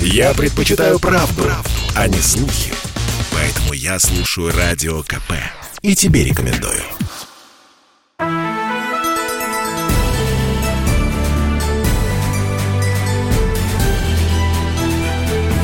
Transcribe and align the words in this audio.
Я 0.00 0.34
предпочитаю 0.34 0.98
правду, 0.98 1.42
правду, 1.42 1.70
а 1.94 2.08
не 2.08 2.18
слухи. 2.18 2.72
Поэтому 3.32 3.72
я 3.72 3.98
слушаю 3.98 4.52
Радио 4.56 5.02
КП. 5.02 5.32
И 5.82 5.94
тебе 5.94 6.24
рекомендую. 6.24 6.82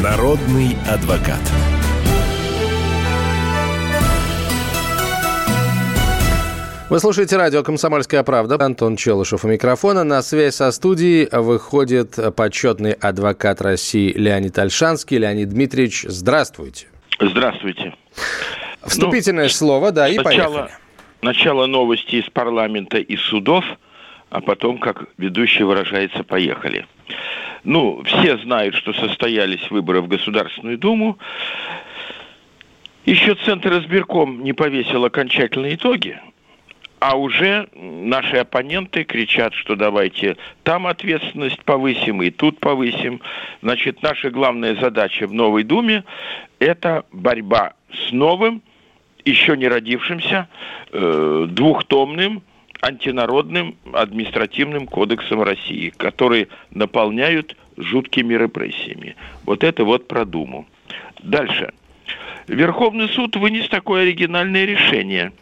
Народный 0.01 0.77
адвокат. 0.89 1.41
Вы 6.91 7.01
слушаете 7.01 7.37
радио 7.37 7.63
«Комсомольская 7.63 8.23
правда». 8.23 8.63
Антон 8.63 8.97
Челышев 8.97 9.45
у 9.45 9.49
микрофона. 9.49 10.05
На 10.05 10.21
связь 10.21 10.57
со 10.57 10.71
студией 10.73 11.29
выходит 11.33 12.19
почетный 12.37 12.93
адвокат 12.93 13.63
России 13.63 14.13
Леонид 14.13 14.59
Альшанский. 14.59 15.17
Леонид 15.19 15.49
Дмитриевич, 15.49 16.05
здравствуйте. 16.09 16.89
Здравствуйте. 17.19 17.95
Вступительное 18.85 19.45
ну, 19.45 19.51
слово, 19.51 19.93
да, 19.93 20.09
и 20.09 20.19
сначала, 20.19 20.55
поехали. 20.55 20.79
Начало 21.23 21.67
новости 21.67 22.17
из 22.17 22.29
парламента 22.29 22.99
и 22.99 23.17
судов, 23.17 23.65
а 24.31 24.41
потом, 24.41 24.79
как 24.79 25.05
ведущий 25.17 25.63
выражается, 25.63 26.25
поехали. 26.25 26.87
Ну, 27.65 28.03
все 28.05 28.39
знают, 28.39 28.75
что 28.75 28.93
состоялись 28.93 29.71
выборы 29.71 30.01
в 30.01 30.09
Государственную 30.09 30.79
Думу. 30.79 31.19
Еще 33.05 33.35
Центр 33.37 33.79
избирком 33.79 34.43
не 34.43 34.53
повесил 34.53 35.05
окончательные 35.05 35.77
итоги, 35.77 36.21
а 37.03 37.17
уже 37.17 37.67
наши 37.75 38.37
оппоненты 38.37 39.03
кричат, 39.03 39.55
что 39.55 39.75
давайте 39.75 40.37
там 40.63 40.87
ответственность 40.87 41.61
повысим 41.65 42.23
и 42.23 42.31
тут 42.31 42.61
повысим. 42.61 43.21
Значит, 43.61 44.03
наша 44.03 44.31
главная 44.31 44.77
задача 44.77 45.27
в 45.27 45.35
Новой 45.35 45.65
Думе– 45.65 46.05
это 46.61 47.05
борьба 47.11 47.73
с 47.93 48.13
новым, 48.13 48.63
еще 49.25 49.57
не 49.57 49.67
родившимся, 49.67 50.47
э, 50.93 51.47
двухтомным, 51.51 52.45
антинародным 52.81 53.75
административным 53.93 54.87
кодексом 54.87 55.43
России, 55.43 55.93
который 55.97 56.47
наполняют 56.71 57.57
жуткими 57.77 58.35
репрессиями. 58.35 59.17
Вот 59.45 59.65
это 59.65 59.85
вот 59.85 60.07
про 60.07 60.25
Думу. 60.25 60.69
Дальше. 61.21 61.73
Верховный 62.47 63.09
суд 63.09 63.35
вынес 63.35 63.69
такое 63.69 64.03
оригинальное 64.03 64.67
решение– 64.67 65.33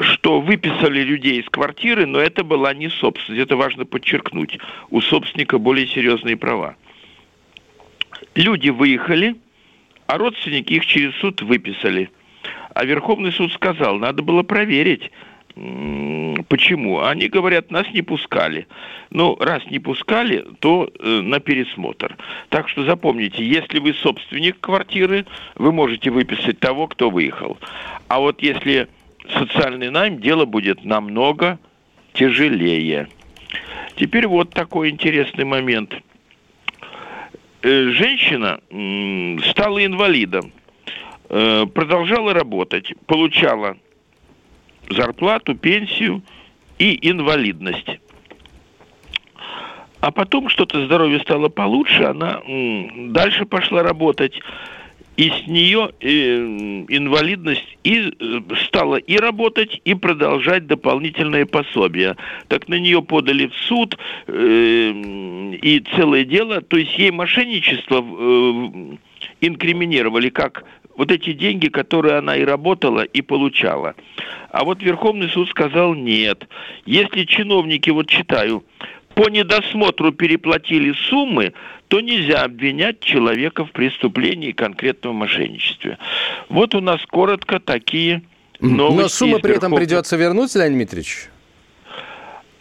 что 0.00 0.40
выписали 0.40 1.00
людей 1.00 1.40
из 1.40 1.48
квартиры, 1.48 2.06
но 2.06 2.18
это 2.18 2.44
была 2.44 2.74
не 2.74 2.88
собственность. 2.88 3.44
Это 3.44 3.56
важно 3.56 3.84
подчеркнуть. 3.84 4.58
У 4.90 5.00
собственника 5.00 5.58
более 5.58 5.86
серьезные 5.86 6.36
права. 6.36 6.76
Люди 8.34 8.70
выехали, 8.70 9.36
а 10.06 10.18
родственники 10.18 10.74
их 10.74 10.86
через 10.86 11.14
суд 11.16 11.42
выписали. 11.42 12.10
А 12.74 12.84
Верховный 12.84 13.32
суд 13.32 13.52
сказал, 13.52 13.96
надо 13.96 14.22
было 14.22 14.42
проверить, 14.42 15.10
Почему? 16.48 17.00
Они 17.00 17.28
говорят, 17.28 17.70
нас 17.70 17.86
не 17.94 18.02
пускали. 18.02 18.66
Ну, 19.08 19.36
раз 19.40 19.64
не 19.70 19.78
пускали, 19.78 20.44
то 20.60 20.90
э, 20.98 21.20
на 21.22 21.40
пересмотр. 21.40 22.14
Так 22.50 22.68
что 22.68 22.84
запомните, 22.84 23.42
если 23.42 23.78
вы 23.78 23.94
собственник 23.94 24.60
квартиры, 24.60 25.24
вы 25.54 25.72
можете 25.72 26.10
выписать 26.10 26.58
того, 26.58 26.88
кто 26.88 27.08
выехал. 27.08 27.56
А 28.08 28.20
вот 28.20 28.42
если 28.42 28.88
социальный 29.30 29.90
найм, 29.90 30.20
дело 30.20 30.44
будет 30.44 30.84
намного 30.84 31.58
тяжелее. 32.12 33.08
Теперь 33.96 34.26
вот 34.26 34.50
такой 34.50 34.90
интересный 34.90 35.44
момент. 35.44 35.94
Э, 37.62 37.90
женщина 37.90 38.60
стала 39.50 39.84
инвалидом, 39.84 40.52
э, 41.28 41.66
продолжала 41.66 42.34
работать, 42.34 42.92
получала 43.06 43.76
зарплату, 44.90 45.54
пенсию 45.54 46.22
и 46.78 47.10
инвалидность. 47.10 47.98
А 50.00 50.12
потом 50.12 50.48
что-то 50.48 50.84
здоровье 50.84 51.18
стало 51.20 51.48
получше, 51.48 52.04
она 52.04 52.40
дальше 53.08 53.46
пошла 53.46 53.82
работать 53.82 54.40
и 55.16 55.30
с 55.30 55.46
нее 55.46 55.92
э, 56.00 56.08
инвалидность 56.88 57.78
и 57.84 58.12
э, 58.18 58.40
стала 58.66 58.96
и 58.96 59.16
работать, 59.16 59.80
и 59.84 59.94
продолжать 59.94 60.66
дополнительные 60.66 61.46
пособия. 61.46 62.16
Так 62.48 62.68
на 62.68 62.78
нее 62.78 63.02
подали 63.02 63.46
в 63.46 63.54
суд 63.54 63.96
э, 64.26 64.32
и 65.62 65.84
целое 65.96 66.24
дело, 66.24 66.60
то 66.60 66.76
есть 66.76 66.98
ей 66.98 67.10
мошенничество 67.10 67.98
инкриминировали 69.40 70.28
как 70.28 70.64
вот 70.96 71.10
эти 71.10 71.32
деньги, 71.32 71.68
которые 71.68 72.16
она 72.16 72.36
и 72.36 72.44
работала, 72.44 73.02
и 73.02 73.22
получала. 73.22 73.94
А 74.50 74.64
вот 74.64 74.82
Верховный 74.82 75.28
суд 75.28 75.48
сказал 75.50 75.94
нет. 75.94 76.48
Если 76.86 77.24
чиновники, 77.24 77.90
вот 77.90 78.08
читаю, 78.08 78.64
по 79.14 79.28
недосмотру 79.28 80.12
переплатили 80.12 80.92
суммы, 80.92 81.52
то 81.88 82.00
нельзя 82.00 82.42
обвинять 82.42 83.00
человека 83.00 83.64
в 83.64 83.72
преступлении 83.72 84.52
конкретного 84.52 85.12
мошенничестве. 85.12 85.98
Вот 86.48 86.74
у 86.74 86.80
нас 86.80 87.00
коротко 87.06 87.60
такие 87.60 88.22
новости. 88.60 89.02
Но 89.02 89.08
суммы 89.08 89.38
при 89.38 89.56
этом 89.56 89.74
придется 89.74 90.16
вернуть, 90.16 90.54
Леонид 90.54 90.74
Дмитриевич? 90.78 91.28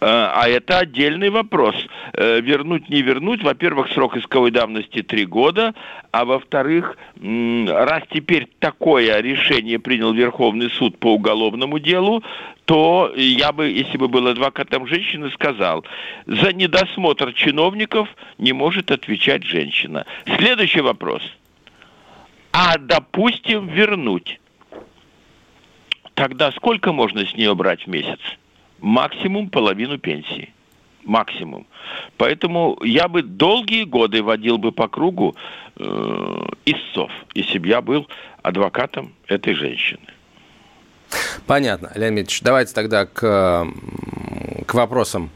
Э, 0.05 0.29
а 0.33 0.47
это 0.47 0.77
отдельный 0.77 1.31
вопрос. 1.31 1.75
Э, 2.13 2.39
вернуть, 2.39 2.89
не 2.89 3.01
вернуть. 3.01 3.41
Во-первых, 3.41 3.91
срок 3.91 4.16
исковой 4.16 4.51
давности 4.51 5.01
три 5.01 5.25
года. 5.25 5.73
А 6.11 6.25
во-вторых, 6.25 6.95
раз 7.19 8.03
теперь 8.11 8.47
такое 8.59 9.19
решение 9.19 9.79
принял 9.79 10.13
Верховный 10.13 10.69
суд 10.69 10.99
по 10.99 11.15
уголовному 11.15 11.79
делу, 11.79 12.23
то 12.65 13.11
я 13.15 13.51
бы, 13.51 13.67
если 13.67 13.97
бы 13.97 14.07
был 14.07 14.27
адвокатом 14.27 14.85
женщины, 14.85 15.31
сказал, 15.31 15.83
за 16.27 16.53
недосмотр 16.53 17.33
чиновников 17.33 18.07
не 18.38 18.53
может 18.53 18.91
отвечать 18.91 19.44
женщина. 19.44 20.05
Следующий 20.38 20.81
вопрос. 20.81 21.23
А, 22.53 22.77
допустим, 22.77 23.67
вернуть. 23.67 24.39
Тогда 26.13 26.51
сколько 26.51 26.94
можно 26.94 27.25
с 27.25 27.33
нее 27.33 27.55
брать 27.55 27.85
в 27.85 27.88
месяц? 27.88 28.19
Максимум 28.85 29.50
половину 29.50 29.97
пенсии. 29.97 30.53
Максимум. 31.03 31.66
Поэтому 32.18 32.79
я 32.84 33.07
бы 33.07 33.22
долгие 33.22 33.84
годы 33.84 34.22
водил 34.23 34.57
бы 34.57 34.72
по 34.72 34.88
кругу 34.88 35.35
э, 35.75 36.47
истцов, 36.66 37.12
если 37.35 37.59
бы 37.59 37.68
я 37.68 37.81
был 37.81 38.07
адвокатом 38.41 39.13
этой 39.28 39.53
женщины. 39.53 40.01
Понятно, 41.45 41.91
Леонид 41.95 42.25
Ильич. 42.28 42.41
Давайте 42.41 42.74
тогда 42.74 43.06
к, 43.06 43.68
к 44.66 44.74
вопросам 44.74 45.29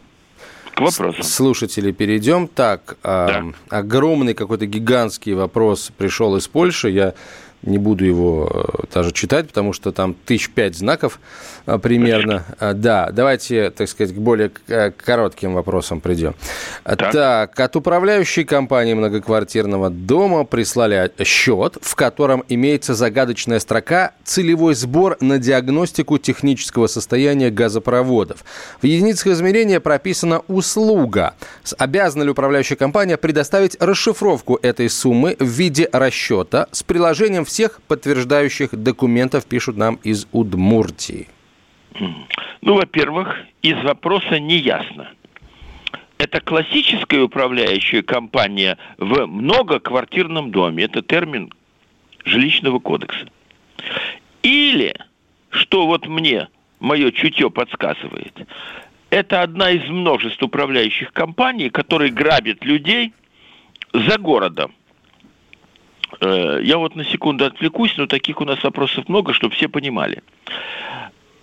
к 0.76 0.82
вопросам. 0.82 1.24
Слушатели 1.24 1.92
перейдем. 1.92 2.48
Так, 2.48 2.98
да. 3.04 3.44
э, 3.44 3.52
огромный 3.70 4.34
какой-то 4.34 4.66
гигантский 4.66 5.34
вопрос 5.34 5.92
пришел 5.98 6.38
из 6.38 6.48
Польши. 6.48 6.90
Я 6.90 7.14
не 7.62 7.78
буду 7.78 8.06
его 8.06 8.50
э, 8.52 8.84
даже 8.94 9.12
читать, 9.12 9.48
потому 9.48 9.74
что 9.74 9.92
там 9.92 10.16
тысяч 10.26 10.50
пять 10.50 10.76
знаков 10.76 11.20
э, 11.66 11.78
примерно. 11.78 12.46
Конечно. 12.60 12.80
Да, 12.80 13.10
давайте, 13.12 13.70
так 13.72 13.90
сказать, 13.90 14.16
к 14.16 14.18
более 14.18 14.52
э, 14.68 14.92
коротким 14.92 15.54
вопросам 15.54 16.00
придем. 16.00 16.36
Так. 16.84 17.12
так, 17.12 17.60
от 17.60 17.76
управляющей 17.76 18.46
компании 18.46 18.94
многоквартирного 18.94 19.90
дома 19.90 20.46
прислали 20.46 21.12
счет, 21.24 21.78
в 21.82 21.96
котором 21.96 22.44
имеется 22.48 22.94
загадочная 22.94 23.60
строка 23.60 24.14
«Целевой 24.24 24.76
сбор 24.76 25.18
на 25.20 25.38
диагностику 25.38 26.18
технического 26.18 26.88
состояния 26.88 27.50
газопроводов». 27.50 28.46
В 28.82 28.86
единицах 28.86 29.28
измерения 29.28 29.80
прописана 29.80 30.42
услуга. 30.48 31.34
Обязана 31.78 32.24
ли 32.24 32.30
управляющая 32.30 32.78
компания 32.78 33.18
предоставить 33.18 33.76
расшифровку 33.82 34.58
этой 34.62 34.90
суммы 34.90 35.36
в 35.40 35.46
виде 35.46 35.90
расчета 35.92 36.68
с 36.72 36.84
приложением 36.84 37.46
всех 37.50 37.82
подтверждающих 37.88 38.76
документов, 38.76 39.46
пишут 39.46 39.76
нам 39.76 39.96
из 40.04 40.28
Удмуртии? 40.32 41.28
Ну, 42.62 42.76
во-первых, 42.76 43.36
из 43.62 43.84
вопроса 43.84 44.40
не 44.40 44.58
ясно. 44.58 45.12
Это 46.18 46.42
классическая 46.42 47.22
управляющая 47.22 48.04
компания 48.04 48.78
в 48.98 49.26
многоквартирном 49.26 50.52
доме. 50.52 50.84
Это 50.84 51.02
термин 51.02 51.52
жилищного 52.24 52.80
кодекса. 52.80 53.26
Или, 54.44 54.94
что 55.50 55.88
вот 55.88 56.08
мне 56.08 56.50
мое 56.80 57.12
чутье 57.12 57.50
подсказывает, 57.50 58.34
это 59.10 59.42
одна 59.42 59.72
из 59.72 59.90
множеств 59.90 60.44
управляющих 60.44 61.12
компаний, 61.14 61.70
которые 61.70 62.12
грабят 62.12 62.64
людей 62.64 63.14
за 63.94 64.18
городом. 64.18 64.74
Э, 66.20 66.60
я 66.64 66.78
вот 66.78 66.96
на 66.96 67.06
секунду 67.06 67.46
отвлекусь, 67.46 67.96
но 67.98 68.08
таких 68.08 68.42
у 68.42 68.46
нас 68.46 68.64
вопросов 68.64 69.08
много, 69.10 69.34
чтобы 69.34 69.56
все 69.56 69.70
понимали. 69.70 70.24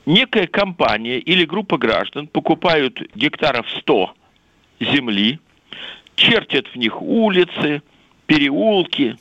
Некая 0.04 0.46
компания 0.46 1.18
или 1.18 1.44
группа 1.44 1.78
граждан 1.78 2.28
покупают 2.28 3.02
гектаров 3.14 3.66
100 3.80 4.14
земли, 4.80 5.40
чертят 6.14 6.68
в 6.68 6.76
них 6.76 7.02
улицы, 7.02 7.82
переулки, 8.26 9.16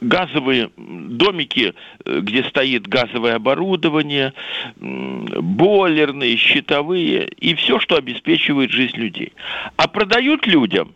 газовые 0.00 0.70
домики, 0.76 1.74
э, 2.04 2.20
где 2.20 2.44
стоит 2.44 2.86
газовое 2.86 3.34
оборудование, 3.36 4.32
бойлерные, 4.76 6.36
щитовые 6.36 7.28
и 7.28 7.54
все, 7.54 7.78
что 7.80 7.96
обеспечивает 7.96 8.70
жизнь 8.70 8.96
людей. 8.96 9.32
А 9.76 9.88
продают 9.88 10.46
людям 10.46 10.94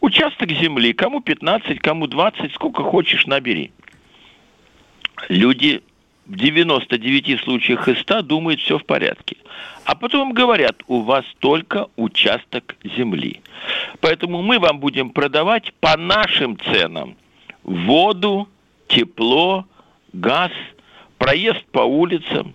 участок 0.00 0.50
земли, 0.50 0.92
кому 0.92 1.20
15, 1.20 1.80
кому 1.80 2.06
20, 2.06 2.52
сколько 2.52 2.82
хочешь, 2.82 3.26
набери. 3.26 3.70
Люди 5.28 5.82
в 6.26 6.36
99 6.36 7.40
случаях 7.40 7.88
из 7.88 8.00
100 8.00 8.22
думают, 8.22 8.60
все 8.60 8.78
в 8.78 8.84
порядке. 8.84 9.36
А 9.84 9.94
потом 9.94 10.32
говорят, 10.32 10.82
у 10.88 11.00
вас 11.00 11.24
только 11.38 11.88
участок 11.96 12.76
земли. 12.82 13.40
Поэтому 14.00 14.42
мы 14.42 14.58
вам 14.58 14.80
будем 14.80 15.10
продавать 15.10 15.72
по 15.80 15.96
нашим 15.96 16.58
ценам 16.58 17.16
воду, 17.62 18.48
тепло, 18.88 19.66
газ, 20.12 20.50
проезд 21.18 21.64
по 21.72 21.80
улицам. 21.80 22.54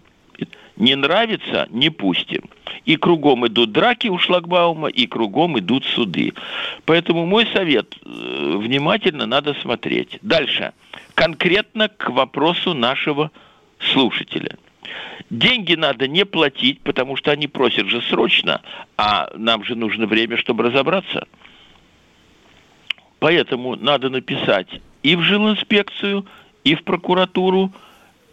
Не 0.82 0.96
нравится– 0.96 1.68
не 1.70 1.92
пустим. 1.92 2.50
И 2.86 2.96
кругом 2.96 3.46
идут 3.46 3.72
драки 3.72 4.08
у 4.08 4.18
шлагбаума, 4.18 4.88
и 4.88 5.06
кругом 5.06 5.60
идут 5.60 5.86
суды. 5.86 6.34
Поэтому 6.86 7.28
мой 7.28 7.46
совет– 7.54 7.96
внимательно 8.04 9.28
надо 9.28 9.54
смотреть. 9.62 10.18
Дальше. 10.24 10.74
Конкретно 11.14 11.88
к 11.88 12.10
вопросу 12.10 12.74
нашего 12.74 13.30
слушателя. 13.78 14.58
Деньги 15.30 15.76
надо 15.76 16.08
не 16.08 16.26
платить, 16.26 16.82
потому 16.82 17.16
что 17.16 17.30
они 17.30 17.48
просят 17.48 17.88
же 17.88 18.02
срочно, 18.02 18.62
а 18.98 19.30
нам 19.36 19.64
же 19.64 19.76
нужно 19.76 20.08
время, 20.08 20.36
чтобы 20.38 20.64
разобраться. 20.64 21.28
Поэтому 23.20 23.76
надо 23.76 24.10
написать 24.10 24.82
и 25.04 25.16
в 25.16 25.22
жилинспекцию, 25.22 26.26
и 26.64 26.74
в 26.74 26.84
прокуратуру, 26.84 27.72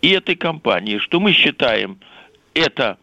и 0.00 0.08
этой 0.08 0.34
компании, 0.34 0.96
что 0.96 1.20
мы 1.20 1.32
считаем 1.32 1.98
это 2.54 2.98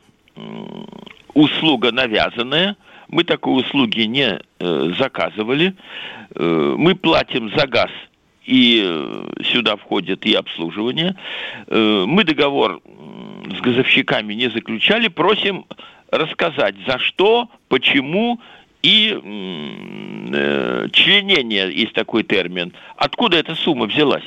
услуга 1.33 1.91
навязанная, 1.91 2.75
мы 3.07 3.23
такой 3.23 3.61
услуги 3.61 4.01
не 4.01 4.39
э, 4.59 4.93
заказывали, 4.97 5.75
э, 6.33 6.75
мы 6.77 6.95
платим 6.95 7.51
за 7.55 7.67
газ 7.67 7.91
и 8.45 8.81
э, 8.83 9.43
сюда 9.43 9.75
входит 9.75 10.25
и 10.25 10.33
обслуживание. 10.33 11.15
Мы 11.67 12.23
договор 12.23 12.81
с 13.57 13.61
газовщиками 13.61 14.33
не 14.33 14.49
заключали, 14.49 15.07
просим 15.07 15.65
рассказать, 16.11 16.75
за 16.87 16.99
что, 16.99 17.49
почему 17.69 18.39
и 18.83 19.09
членение 20.93 21.73
есть 21.73 21.93
такой 21.93 22.23
термин. 22.23 22.73
Откуда 22.97 23.37
эта 23.37 23.55
сумма 23.55 23.87
взялась? 23.87 24.25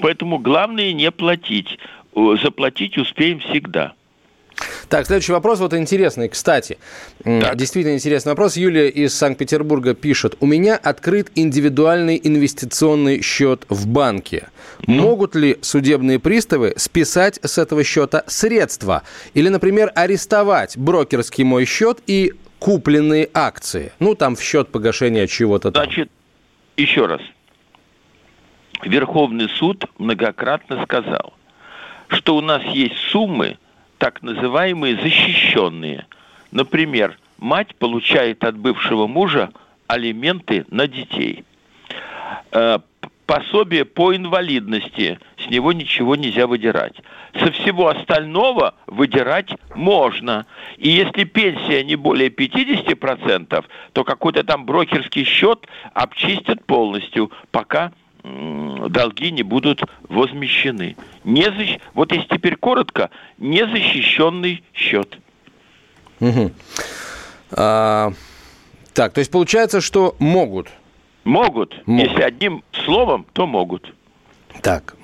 Поэтому 0.00 0.38
главное 0.38 0.92
не 0.92 1.10
платить. 1.10 1.78
Заплатить 2.14 2.98
успеем 2.98 3.40
всегда. 3.40 3.94
Так, 4.88 5.06
следующий 5.06 5.32
вопрос, 5.32 5.58
вот 5.60 5.74
интересный, 5.74 6.28
кстати. 6.28 6.78
Так. 7.24 7.56
Действительно 7.56 7.94
интересный 7.94 8.30
вопрос. 8.30 8.56
Юлия 8.56 8.88
из 8.88 9.14
Санкт-Петербурга 9.14 9.94
пишет. 9.94 10.36
У 10.40 10.46
меня 10.46 10.76
открыт 10.76 11.30
индивидуальный 11.34 12.20
инвестиционный 12.22 13.20
счет 13.22 13.66
в 13.68 13.86
банке. 13.86 14.48
Ну? 14.86 15.02
Могут 15.02 15.34
ли 15.34 15.58
судебные 15.60 16.18
приставы 16.18 16.74
списать 16.76 17.38
с 17.42 17.58
этого 17.58 17.84
счета 17.84 18.24
средства? 18.26 19.02
Или, 19.34 19.48
например, 19.48 19.92
арестовать 19.94 20.76
брокерский 20.76 21.44
мой 21.44 21.64
счет 21.64 21.98
и 22.06 22.32
купленные 22.58 23.28
акции? 23.34 23.92
Ну, 23.98 24.14
там 24.14 24.36
в 24.36 24.42
счет 24.42 24.68
погашения 24.68 25.26
чего-то 25.26 25.72
там. 25.72 25.84
Значит, 25.84 26.10
еще 26.76 27.06
раз. 27.06 27.20
Верховный 28.84 29.48
суд 29.48 29.84
многократно 29.98 30.82
сказал, 30.84 31.34
что 32.08 32.36
у 32.36 32.40
нас 32.40 32.62
есть 32.62 32.96
суммы, 33.10 33.58
так 33.98 34.22
называемые 34.22 34.96
защищенные. 34.96 36.06
Например, 36.50 37.18
мать 37.38 37.74
получает 37.76 38.44
от 38.44 38.56
бывшего 38.56 39.06
мужа 39.06 39.50
алименты 39.86 40.64
на 40.70 40.86
детей. 40.86 41.44
Э, 42.52 42.78
пособие 43.26 43.84
по 43.84 44.14
инвалидности, 44.14 45.18
с 45.36 45.50
него 45.50 45.72
ничего 45.72 46.16
нельзя 46.16 46.46
выдирать. 46.46 46.94
Со 47.34 47.50
всего 47.52 47.88
остального 47.88 48.74
выдирать 48.86 49.50
можно. 49.74 50.46
И 50.78 50.88
если 50.88 51.24
пенсия 51.24 51.84
не 51.84 51.96
более 51.96 52.28
50%, 52.28 53.64
то 53.92 54.04
какой-то 54.04 54.44
там 54.44 54.64
брокерский 54.64 55.24
счет 55.24 55.66
обчистят 55.92 56.64
полностью, 56.64 57.30
пока 57.50 57.92
долги 58.88 59.30
не 59.30 59.42
будут 59.42 59.82
возмещены. 60.08 60.96
Не 61.24 61.44
защ... 61.44 61.78
Вот 61.94 62.12
если 62.12 62.28
теперь 62.28 62.56
коротко, 62.56 63.10
незащищенный 63.38 64.62
счет. 64.72 65.18
Угу. 66.20 66.52
А, 67.52 68.12
так, 68.94 69.12
то 69.12 69.18
есть 69.20 69.30
получается, 69.30 69.80
что 69.80 70.16
могут? 70.18 70.68
Могут. 71.24 71.86
могут. 71.86 72.04
Если 72.04 72.22
одним 72.22 72.62
словом, 72.84 73.26
то 73.32 73.46
могут. 73.46 73.92
Так, 74.62 74.96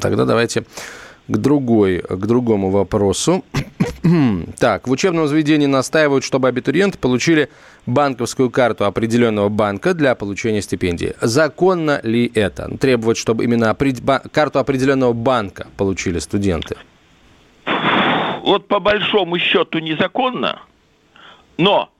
тогда 0.00 0.24
давайте 0.24 0.64
к, 1.28 1.36
другой, 1.36 1.98
к 1.98 2.26
другому 2.26 2.70
вопросу. 2.70 3.44
Так, 4.58 4.88
в 4.88 4.90
учебном 4.90 5.26
заведении 5.28 5.66
настаивают, 5.66 6.24
чтобы 6.24 6.48
абитуриенты 6.48 6.98
получили 6.98 7.50
банковскую 7.86 8.50
карту 8.50 8.86
определенного 8.86 9.48
банка 9.48 9.94
для 9.94 10.14
получения 10.14 10.62
стипендии. 10.62 11.14
Законно 11.20 12.00
ли 12.02 12.30
это? 12.34 12.76
Требовать, 12.78 13.18
чтобы 13.18 13.44
именно 13.44 13.76
карту 14.32 14.58
определенного 14.58 15.12
банка 15.12 15.66
получили 15.76 16.18
студенты? 16.18 16.76
Вот 18.42 18.68
по 18.68 18.80
большому 18.80 19.38
счету 19.38 19.78
незаконно, 19.80 20.62
но 21.58 21.90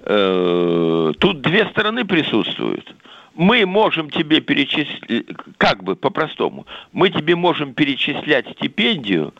э, 0.00 1.12
тут 1.18 1.42
две 1.42 1.66
стороны 1.66 2.04
присутствуют 2.04 2.94
мы 3.36 3.66
можем 3.66 4.10
тебе 4.10 4.40
перечислять, 4.40 5.26
как 5.58 5.84
бы 5.84 5.94
по-простому, 5.94 6.66
мы 6.92 7.10
тебе 7.10 7.36
можем 7.36 7.74
перечислять 7.74 8.48
стипендию 8.52 9.34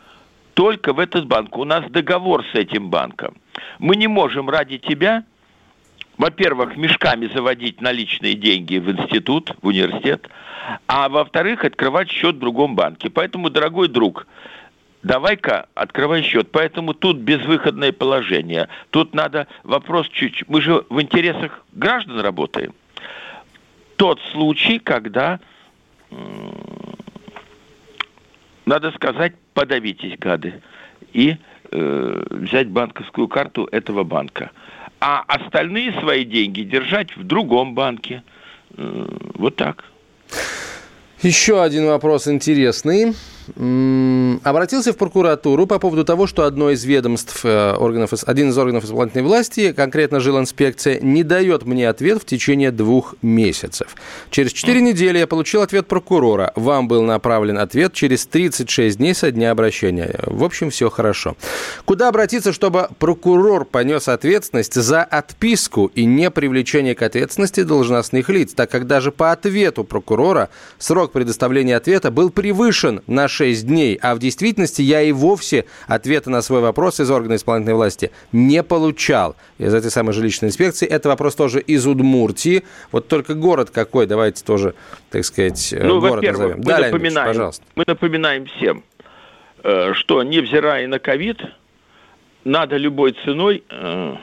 только 0.57 0.91
в 0.91 0.97
этот 0.97 1.27
банк. 1.27 1.55
У 1.55 1.65
нас 1.65 1.85
договор 1.91 2.43
с 2.51 2.55
этим 2.55 2.89
банком. 2.89 3.35
Мы 3.77 3.95
не 3.95 4.07
можем 4.07 4.49
ради 4.49 4.79
тебя, 4.79 5.23
во-первых, 6.17 6.75
мешками 6.77 7.27
заводить 7.27 7.79
наличные 7.79 8.33
деньги 8.33 8.79
в 8.79 8.89
институт, 8.89 9.55
в 9.61 9.67
университет, 9.67 10.27
а 10.87 11.09
во-вторых, 11.09 11.63
открывать 11.63 12.09
счет 12.09 12.37
в 12.37 12.39
другом 12.39 12.75
банке. 12.75 13.11
Поэтому, 13.11 13.51
дорогой 13.51 13.87
друг, 13.87 14.25
давай-ка 15.03 15.67
открывай 15.75 16.23
счет. 16.23 16.51
Поэтому 16.51 16.95
тут 16.95 17.17
безвыходное 17.17 17.91
положение. 17.91 18.67
Тут 18.89 19.13
надо 19.13 19.45
вопрос 19.61 20.09
чуть-чуть. 20.09 20.49
Мы 20.49 20.61
же 20.61 20.83
в 20.89 20.99
интересах 20.99 21.63
граждан 21.73 22.19
работаем 22.19 22.73
тот 23.95 24.19
случай, 24.31 24.79
когда, 24.79 25.39
надо 28.65 28.91
сказать, 28.93 29.33
подавитесь, 29.57 30.19
гады, 30.19 30.61
и 31.13 31.35
э, 31.71 32.23
взять 32.29 32.67
банковскую 32.67 33.27
карту 33.27 33.67
этого 33.71 34.03
банка. 34.03 34.51
А 34.99 35.23
остальные 35.27 35.93
свои 35.93 36.25
деньги 36.25 36.61
держать 36.61 37.17
в 37.17 37.23
другом 37.23 37.73
банке. 37.73 38.21
Э, 38.77 39.07
вот 39.33 39.55
так. 39.55 39.83
Еще 41.23 41.59
один 41.59 41.87
вопрос 41.87 42.27
интересный. 42.27 43.15
Обратился 43.55 44.93
в 44.93 44.97
прокуратуру 44.97 45.67
по 45.67 45.79
поводу 45.79 46.03
того, 46.03 46.27
что 46.27 46.43
одно 46.43 46.71
из 46.71 46.83
ведомств, 46.83 47.41
э, 47.43 47.73
органов, 47.73 48.13
один 48.25 48.49
из 48.49 48.57
органов 48.57 48.85
исполнительной 48.85 49.23
власти, 49.23 49.71
конкретно 49.71 50.19
жилинспекция, 50.19 50.99
не 50.99 51.23
дает 51.23 51.65
мне 51.65 51.89
ответ 51.89 52.21
в 52.21 52.25
течение 52.25 52.71
двух 52.71 53.15
месяцев. 53.21 53.95
Через 54.29 54.51
четыре 54.51 54.81
недели 54.81 55.17
я 55.17 55.27
получил 55.27 55.61
ответ 55.61 55.87
прокурора. 55.87 56.51
Вам 56.55 56.87
был 56.87 57.03
направлен 57.03 57.57
ответ 57.57 57.93
через 57.93 58.25
36 58.25 58.97
дней 58.97 59.13
со 59.13 59.31
дня 59.31 59.51
обращения. 59.51 60.19
В 60.25 60.43
общем, 60.43 60.69
все 60.69 60.89
хорошо. 60.89 61.35
Куда 61.85 62.09
обратиться, 62.09 62.53
чтобы 62.53 62.89
прокурор 62.99 63.65
понес 63.65 64.07
ответственность 64.07 64.75
за 64.75 65.03
отписку 65.03 65.91
и 65.93 66.05
не 66.05 66.29
привлечение 66.31 66.95
к 66.95 67.01
ответственности 67.01 67.63
должностных 67.63 68.29
лиц, 68.29 68.53
так 68.53 68.69
как 68.69 68.87
даже 68.87 69.11
по 69.11 69.31
ответу 69.31 69.83
прокурора 69.83 70.49
срок 70.77 71.11
предоставления 71.11 71.75
ответа 71.75 72.11
был 72.11 72.29
превышен 72.29 73.01
на 73.07 73.27
6 73.37 73.67
дней, 73.67 73.99
а 74.01 74.15
в 74.15 74.19
действительности 74.19 74.81
я 74.81 75.01
и 75.01 75.11
вовсе 75.11 75.65
ответа 75.87 76.29
на 76.29 76.41
свой 76.41 76.61
вопрос 76.61 76.99
из 76.99 77.11
органа 77.11 77.35
исполнительной 77.35 77.75
власти 77.75 78.11
не 78.31 78.63
получал. 78.63 79.35
Из 79.59 79.73
этой 79.73 79.91
самой 79.91 80.13
жилищной 80.13 80.49
инспекции. 80.49 80.87
Это 80.87 81.09
вопрос 81.09 81.35
тоже 81.35 81.61
из 81.61 81.85
Удмуртии. 81.85 82.63
Вот 82.91 83.07
только 83.07 83.35
город 83.35 83.69
какой, 83.69 84.07
давайте 84.07 84.43
тоже, 84.43 84.73
так 85.11 85.23
сказать, 85.23 85.71
э, 85.71 85.83
ну, 85.83 85.99
город 86.01 86.23
назовем. 86.23 86.57
Мы 86.57 86.63
да, 86.63 86.79
напоминаем, 86.79 87.27
пожалуйста. 87.27 87.63
Мы 87.75 87.83
напоминаем 87.85 88.45
всем, 88.45 88.83
э, 89.63 89.93
что 89.93 90.23
невзирая 90.23 90.87
на 90.87 90.99
ковид, 90.99 91.39
надо 92.43 92.77
любой 92.77 93.15
ценой 93.23 93.63
э, 93.69 94.15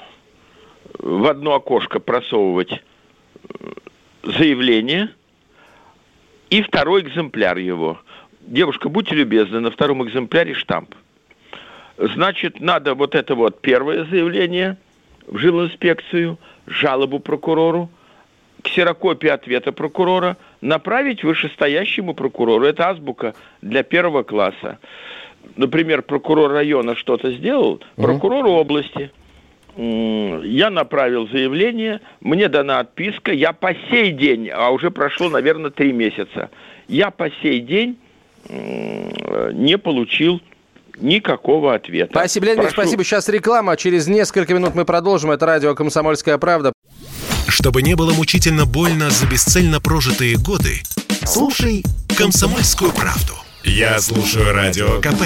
в 0.99 1.27
одно 1.27 1.55
окошко 1.55 2.01
просовывать 2.01 2.83
заявление 4.23 5.11
и 6.51 6.63
второй 6.63 7.03
экземпляр 7.03 7.59
его. 7.59 8.01
Девушка, 8.47 8.89
будьте 8.89 9.15
любезны, 9.15 9.61
на 9.61 9.71
втором 9.71 10.07
экземпляре 10.07 10.55
штамп. 10.55 10.95
Значит, 11.97 12.61
надо 12.61 12.95
вот 12.95 13.15
это 13.15 13.35
вот 13.35 13.61
первое 13.61 14.05
заявление 14.05 14.77
в 15.27 15.39
жилинспекцию, 15.39 16.39
жалобу 16.67 17.21
прокурору, 17.21 17.89
ксерокопию 18.63 19.35
ответа 19.35 19.73
прокурора 19.73 20.37
направить 20.61 21.25
вышестоящему 21.25 22.15
прокурору. 22.15 22.65
Это 22.65 22.91
азбука 22.91 23.35
для 23.63 23.83
первого 23.83 24.23
класса. 24.23 24.79
Например, 25.57 26.03
прокурор 26.03 26.51
района 26.51 26.97
что-то 26.97 27.31
сделал, 27.33 27.81
прокурору 27.97 28.51
области– 28.51 29.11
я 29.77 30.71
направил 30.71 31.27
заявление, 31.29 32.01
мне 32.21 32.49
дана 32.49 32.79
отписка, 32.79 33.33
я 33.33 33.53
по 33.53 33.75
сей 33.91 34.13
день, 34.13 34.49
а 34.51 34.71
уже 34.71 34.91
прошло, 34.91 35.29
наверное, 35.29 35.71
три 35.71 35.93
месяца, 35.93 36.51
я 36.87 37.11
по 37.11 37.29
сей 37.43 37.61
день 37.61 37.99
не 38.49 39.79
получил 39.79 40.41
никакого 40.99 41.75
ответа. 41.75 42.13
Спасибо, 42.13 42.47
Леонид, 42.47 42.63
Прошу... 42.63 42.75
спасибо. 42.75 43.05
Сейчас 43.05 43.29
реклама, 43.29 43.77
через 43.77 44.07
несколько 44.07 44.55
минут 44.55 44.75
мы 44.75 44.85
продолжим. 44.85 45.31
Это 45.31 45.47
радио 45.47 45.75
«Комсомольская 45.75 46.39
правда». 46.39 46.73
Чтобы 47.49 47.83
не 47.83 47.95
было 47.95 48.13
мучительно 48.13 48.65
больно 48.65 49.11
за 49.11 49.27
бесцельно 49.27 49.81
прожитые 49.81 50.37
годы, 50.37 50.83
слушай 51.25 51.85
«Комсомольскую 52.17 52.93
правду». 52.93 53.35
Я 53.65 53.99
слушаю 53.99 54.53
Радио 54.53 55.01
КП 55.01 55.23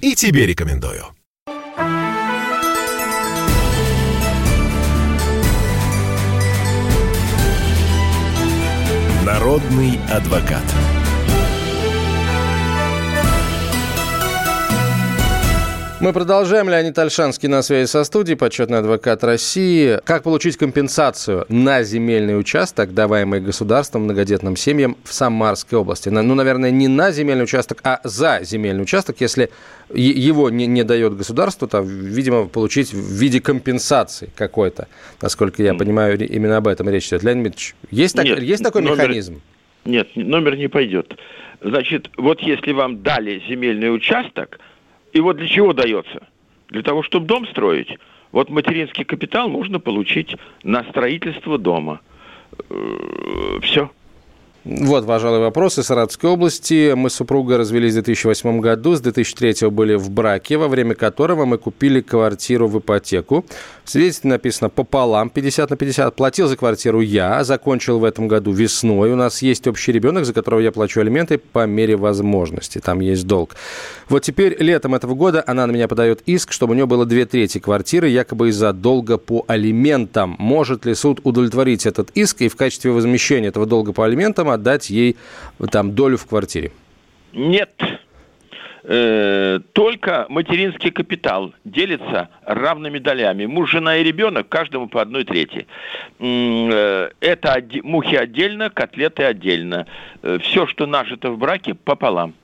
и 0.00 0.14
тебе 0.14 0.46
рекомендую. 0.46 1.04
Народный 9.22 9.98
адвокат. 10.10 10.62
Мы 16.04 16.12
продолжаем. 16.12 16.68
Леонид 16.68 16.98
Альшанский 16.98 17.48
на 17.48 17.62
связи 17.62 17.88
со 17.88 18.04
студией, 18.04 18.36
почетный 18.36 18.76
адвокат 18.76 19.24
России. 19.24 19.98
Как 20.04 20.22
получить 20.22 20.58
компенсацию 20.58 21.46
на 21.48 21.82
земельный 21.82 22.38
участок, 22.38 22.92
даваемый 22.92 23.40
государством 23.40 24.02
многодетным 24.02 24.54
семьям 24.54 24.98
в 25.02 25.14
Самарской 25.14 25.78
области? 25.78 26.10
Ну, 26.10 26.34
наверное, 26.34 26.70
не 26.70 26.88
на 26.88 27.10
земельный 27.10 27.44
участок, 27.44 27.80
а 27.84 28.02
за 28.04 28.40
земельный 28.42 28.82
участок, 28.82 29.16
если 29.20 29.48
его 29.94 30.50
не, 30.50 30.66
не 30.66 30.84
дает 30.84 31.16
государство, 31.16 31.66
то, 31.66 31.80
видимо, 31.80 32.48
получить 32.48 32.92
в 32.92 33.12
виде 33.12 33.40
компенсации 33.40 34.28
какой-то. 34.36 34.88
Насколько 35.22 35.62
я 35.62 35.72
понимаю, 35.72 36.18
именно 36.18 36.58
об 36.58 36.68
этом 36.68 36.86
речь 36.90 37.08
идет. 37.08 37.22
Леонид 37.22 37.44
Дмитриевич, 37.44 37.74
есть, 37.90 38.14
так, 38.14 38.26
есть 38.26 38.62
такой 38.62 38.82
номер, 38.82 39.04
механизм? 39.04 39.40
Нет, 39.86 40.08
номер 40.16 40.58
не 40.58 40.68
пойдет. 40.68 41.16
Значит, 41.62 42.10
вот 42.18 42.42
если 42.42 42.72
вам 42.72 43.02
дали 43.02 43.42
земельный 43.48 43.94
участок– 43.94 44.60
и 45.14 45.20
вот 45.20 45.36
для 45.36 45.48
чего 45.48 45.72
дается? 45.72 46.26
Для 46.68 46.82
того, 46.82 47.02
чтобы 47.02 47.26
дом 47.26 47.46
строить. 47.46 47.98
Вот 48.32 48.50
материнский 48.50 49.04
капитал 49.04 49.48
можно 49.48 49.78
получить 49.78 50.36
на 50.64 50.82
строительство 50.90 51.56
дома. 51.56 52.00
Э, 52.68 53.58
Все. 53.62 53.90
Вот, 54.64 55.06
пожалуй, 55.06 55.40
вопросы 55.40 55.82
Саратовской 55.82 56.30
области. 56.30 56.94
Мы 56.94 57.10
с 57.10 57.14
супругой 57.14 57.58
развелись 57.58 57.92
в 57.92 57.96
2008 57.96 58.60
году, 58.60 58.94
с 58.94 59.00
2003 59.02 59.68
были 59.68 59.94
в 59.94 60.10
браке, 60.10 60.56
во 60.56 60.68
время 60.68 60.94
которого 60.94 61.44
мы 61.44 61.58
купили 61.58 62.00
квартиру 62.00 62.66
в 62.66 62.78
ипотеку. 62.78 63.44
В 63.84 63.90
свидетельстве 63.90 64.30
написано 64.30 64.70
пополам, 64.70 65.28
50 65.28 65.68
на 65.68 65.76
50. 65.76 66.16
Платил 66.16 66.48
за 66.48 66.56
квартиру 66.56 67.02
я, 67.02 67.44
закончил 67.44 67.98
в 67.98 68.04
этом 68.04 68.26
году 68.26 68.52
весной. 68.52 69.12
У 69.12 69.16
нас 69.16 69.42
есть 69.42 69.66
общий 69.66 69.92
ребенок, 69.92 70.24
за 70.24 70.32
которого 70.32 70.60
я 70.60 70.72
плачу 70.72 71.00
алименты 71.00 71.36
по 71.36 71.66
мере 71.66 71.96
возможности. 71.96 72.78
Там 72.78 73.00
есть 73.00 73.26
долг. 73.26 73.56
Вот 74.08 74.22
теперь 74.22 74.56
летом 74.58 74.94
этого 74.94 75.14
года 75.14 75.44
она 75.46 75.66
на 75.66 75.72
меня 75.72 75.88
подает 75.88 76.22
иск, 76.24 76.52
чтобы 76.52 76.72
у 76.72 76.74
нее 76.74 76.86
было 76.86 77.04
две 77.04 77.26
трети 77.26 77.58
квартиры, 77.58 78.08
якобы 78.08 78.48
из-за 78.48 78.72
долга 78.72 79.18
по 79.18 79.44
алиментам. 79.46 80.36
Может 80.38 80.86
ли 80.86 80.94
суд 80.94 81.20
удовлетворить 81.22 81.84
этот 81.84 82.10
иск 82.14 82.40
и 82.40 82.48
в 82.48 82.56
качестве 82.56 82.92
возмещения 82.92 83.48
этого 83.48 83.66
долга 83.66 83.92
по 83.92 84.04
алиментам 84.04 84.53
отдать 84.54 84.90
ей 84.90 85.16
там 85.70 85.94
долю 85.94 86.16
в 86.16 86.26
квартире? 86.26 86.72
Нет. 87.32 87.70
Э, 88.86 89.60
только 89.72 90.26
материнский 90.28 90.90
капитал 90.90 91.54
делится 91.64 92.28
равными 92.44 92.98
долями. 92.98 93.46
Муж, 93.46 93.70
жена 93.70 93.96
и 93.96 94.04
ребенок 94.04 94.48
каждому 94.50 94.88
по 94.88 95.00
одной 95.00 95.24
трети. 95.24 95.66
Э, 96.18 97.08
это 97.20 97.64
мухи 97.82 98.14
отдельно, 98.14 98.68
котлеты 98.68 99.24
отдельно. 99.24 99.86
Э, 100.22 100.38
Все, 100.42 100.66
что 100.66 100.86
нажито 100.86 101.30
в 101.30 101.38
браке, 101.38 101.74
пополам. 101.74 102.34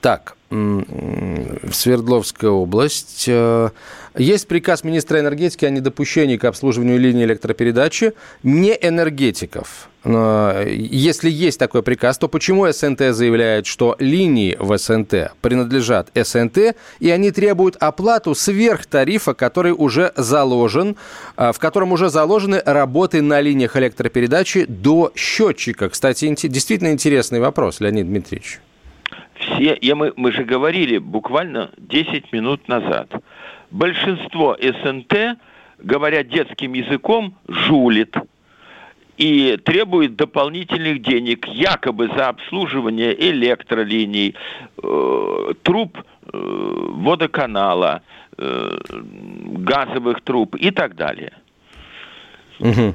Так, 0.00 0.36
Свердловская 0.50 2.50
область. 2.50 3.26
Э, 3.28 3.68
есть 4.16 4.48
приказ 4.48 4.82
министра 4.82 5.20
энергетики 5.20 5.66
о 5.66 5.70
недопущении 5.70 6.38
к 6.38 6.44
обслуживанию 6.44 6.98
линии 6.98 7.24
электропередачи 7.24 8.14
не 8.42 8.76
энергетиков. 8.80 9.90
Если 10.04 11.28
есть 11.28 11.58
такой 11.58 11.82
приказ, 11.82 12.16
то 12.16 12.28
почему 12.28 12.72
СНТ 12.72 13.10
заявляет, 13.10 13.66
что 13.66 13.94
линии 13.98 14.56
в 14.58 14.78
СНТ 14.78 15.32
принадлежат 15.42 16.08
СНТ, 16.14 16.74
и 16.98 17.10
они 17.10 17.30
требуют 17.30 17.76
оплату 17.76 18.34
сверх 18.34 18.86
тарифа, 18.86 19.34
который 19.34 19.72
уже 19.72 20.14
заложен, 20.16 20.96
э, 21.36 21.52
в 21.52 21.58
котором 21.58 21.92
уже 21.92 22.08
заложены 22.08 22.62
работы 22.64 23.20
на 23.20 23.42
линиях 23.42 23.76
электропередачи 23.76 24.64
до 24.64 25.12
счетчика? 25.14 25.90
Кстати, 25.90 26.34
действительно 26.46 26.92
интересный 26.92 27.40
вопрос, 27.40 27.80
Леонид 27.80 28.06
Дмитриевич 28.06 28.60
все, 29.38 29.78
я, 29.80 29.94
мы, 29.94 30.12
мы 30.16 30.32
же 30.32 30.44
говорили 30.44 30.98
буквально 30.98 31.70
10 31.78 32.32
минут 32.32 32.68
назад, 32.68 33.10
большинство 33.70 34.56
СНТ, 34.60 35.38
говоря 35.78 36.22
детским 36.24 36.72
языком, 36.72 37.34
жулит 37.46 38.16
и 39.16 39.56
требует 39.64 40.16
дополнительных 40.16 41.02
денег 41.02 41.46
якобы 41.46 42.08
за 42.16 42.28
обслуживание 42.28 43.14
электролиний, 43.30 44.34
э, 44.82 45.52
труб 45.62 45.98
э, 45.98 46.30
водоканала, 46.32 48.02
э, 48.36 48.78
газовых 48.88 50.20
труб 50.22 50.54
и 50.54 50.70
так 50.70 50.94
далее. 50.94 51.32
Угу. 52.60 52.94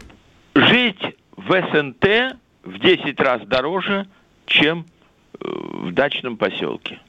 Жить 0.56 1.02
в 1.36 1.52
СНТ 1.72 2.38
в 2.64 2.80
10 2.80 3.20
раз 3.20 3.42
дороже, 3.46 4.08
чем 4.46 4.86
в 5.40 5.92
дачном 5.92 6.38
поселке. 6.38 7.00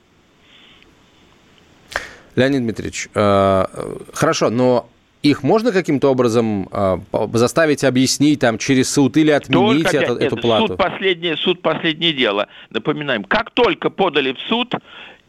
Леонид 2.36 2.62
Дмитриевич, 2.62 3.08
э, 3.14 3.64
хорошо, 4.12 4.50
но 4.50 4.88
их 5.22 5.42
можно 5.42 5.72
каким-то 5.72 6.10
образом 6.10 6.68
э, 6.70 6.98
заставить 7.32 7.84
объяснить 7.84 8.40
там 8.40 8.58
через 8.58 8.92
суд 8.92 9.16
или 9.16 9.30
отменить 9.30 9.84
только, 9.84 9.96
это, 9.96 10.12
нет, 10.12 10.22
эту 10.22 10.36
плату? 10.36 10.68
Суд 10.68 10.76
последнее, 10.76 11.36
суд 11.36 11.62
последнее 11.62 12.12
дело. 12.12 12.48
Напоминаем, 12.70 13.24
как 13.24 13.50
только 13.52 13.88
подали 13.88 14.32
в 14.32 14.40
суд 14.40 14.74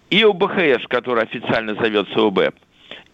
и 0.09 0.21
ОБХС, 0.23 0.87
который 0.87 1.23
официально 1.23 1.75
зовется 1.75 2.19
ОБЭП, 2.19 2.55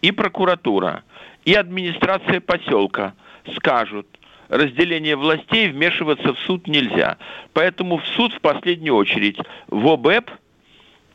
и 0.01 0.11
прокуратура, 0.11 1.03
и 1.45 1.53
администрация 1.53 2.39
поселка 2.39 3.13
скажут, 3.55 4.07
разделение 4.51 5.15
властей 5.15 5.69
вмешиваться 5.69 6.33
в 6.33 6.39
суд 6.39 6.67
нельзя. 6.67 7.17
Поэтому 7.53 7.97
в 7.97 8.05
суд 8.05 8.33
в 8.33 8.41
последнюю 8.41 8.95
очередь 8.95 9.37
в 9.67 9.87
ОБЭП 9.87 10.29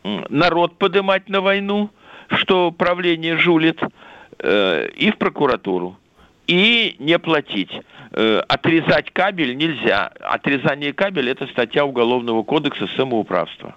народ 0.03 0.79
поднимать 0.79 1.29
на 1.29 1.41
войну, 1.41 1.91
что 2.29 2.71
правление 2.71 3.37
жулит, 3.37 3.81
э, 4.39 4.89
и 4.97 5.11
в 5.11 5.19
прокуратуру. 5.19 5.97
И 6.47 6.97
не 6.99 7.19
платить. 7.19 7.71
Э, 8.13 8.43
отрезать 8.49 9.11
кабель 9.13 9.57
нельзя. 9.57 10.13
Отрезание 10.21 10.93
кабеля– 10.93 11.33
это 11.33 11.47
статья 11.49 11.85
Уголовного 11.85 12.43
кодекса 12.43 12.87
самоуправства. 12.97 13.77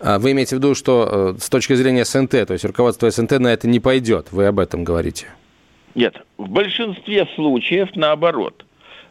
А 0.00 0.18
вы 0.18 0.32
имеете 0.32 0.56
в 0.56 0.58
виду, 0.58 0.74
что 0.74 1.34
э, 1.36 1.40
с 1.40 1.48
точки 1.48 1.74
зрения 1.74 2.04
СНТ, 2.04 2.46
то 2.46 2.52
есть 2.52 2.64
руководство 2.64 3.10
СНТ 3.10 3.38
на 3.38 3.48
это 3.48 3.68
не 3.68 3.80
пойдет? 3.80 4.32
Вы 4.32 4.46
об 4.46 4.58
этом 4.58 4.84
говорите? 4.84 5.28
Нет, 5.98 6.14
в 6.36 6.48
большинстве 6.48 7.26
случаев 7.34 7.88
наоборот. 7.96 8.64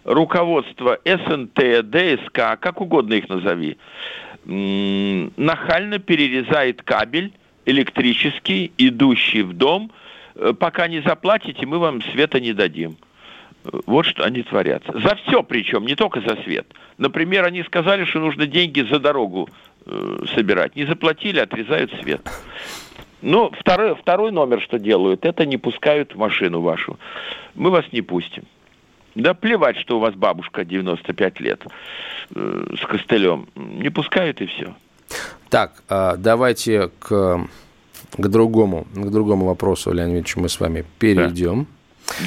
Руководство 0.06 0.98
СНТ, 1.04 1.84
ДСК, 1.84 2.58
как 2.62 2.80
угодно 2.80 3.16
их 3.16 3.28
назови, 3.28 3.78
нахально 4.46 6.00
перерезает 6.00 6.82
кабель 6.84 7.34
электрический, 7.66 8.72
идущий 8.78 9.42
в 9.42 9.52
дом. 9.52 9.92
Э, 10.36 10.54
пока 10.58 10.88
не 10.88 11.02
заплатите, 11.02 11.66
мы 11.66 11.78
вам 11.80 12.02
света 12.04 12.40
не 12.40 12.54
дадим. 12.54 12.96
Вот 13.86 14.06
что 14.06 14.24
они 14.24 14.44
творят. 14.44 14.84
За 14.88 15.16
все 15.16 15.44
причем, 15.44 15.86
не 15.86 15.96
только 15.96 16.22
за 16.22 16.42
свет. 16.44 16.68
Например, 16.98 17.44
они 17.44 17.64
сказали, 17.64 18.06
что 18.06 18.20
нужно 18.20 18.48
деньги 18.48 18.80
за 18.80 19.00
дорогу 19.00 19.50
э, 19.86 20.20
собирать. 20.34 20.78
Не 20.78 20.86
заплатили, 20.86 21.40
отрезают 21.40 21.92
свет. 22.02 22.22
Ну, 23.22 23.52
второй, 23.60 23.96
второй 23.96 24.32
номер, 24.32 24.62
что 24.62 24.78
делают, 24.78 25.26
это 25.26 25.46
не 25.46 25.58
пускают 25.58 26.14
в 26.14 26.18
машину 26.18 26.62
вашу. 26.62 26.98
Мы 27.56 27.72
вас 27.72 27.86
не 27.92 28.02
пустим. 28.02 28.44
Да 29.16 29.34
плевать, 29.34 29.78
что 29.78 29.98
у 29.98 30.00
вас 30.00 30.14
бабушка 30.14 30.64
95 30.64 31.40
лет 31.40 31.66
э, 32.36 32.76
с 32.80 32.86
костылем. 32.86 33.48
Не 33.56 33.90
пускают 33.90 34.42
и 34.42 34.46
все. 34.46 34.76
Так, 35.50 35.84
э, 35.90 36.16
давайте 36.18 36.92
к, 37.00 37.48
к 38.18 38.28
другому, 38.28 38.86
к 38.94 39.10
другому 39.10 39.48
вопросу, 39.48 39.92
Леонид 39.92 40.18
Ильич, 40.18 40.36
мы 40.36 40.50
с 40.50 40.60
вами 40.60 40.86
перейдем. 41.00 41.64
Да. 41.64 41.77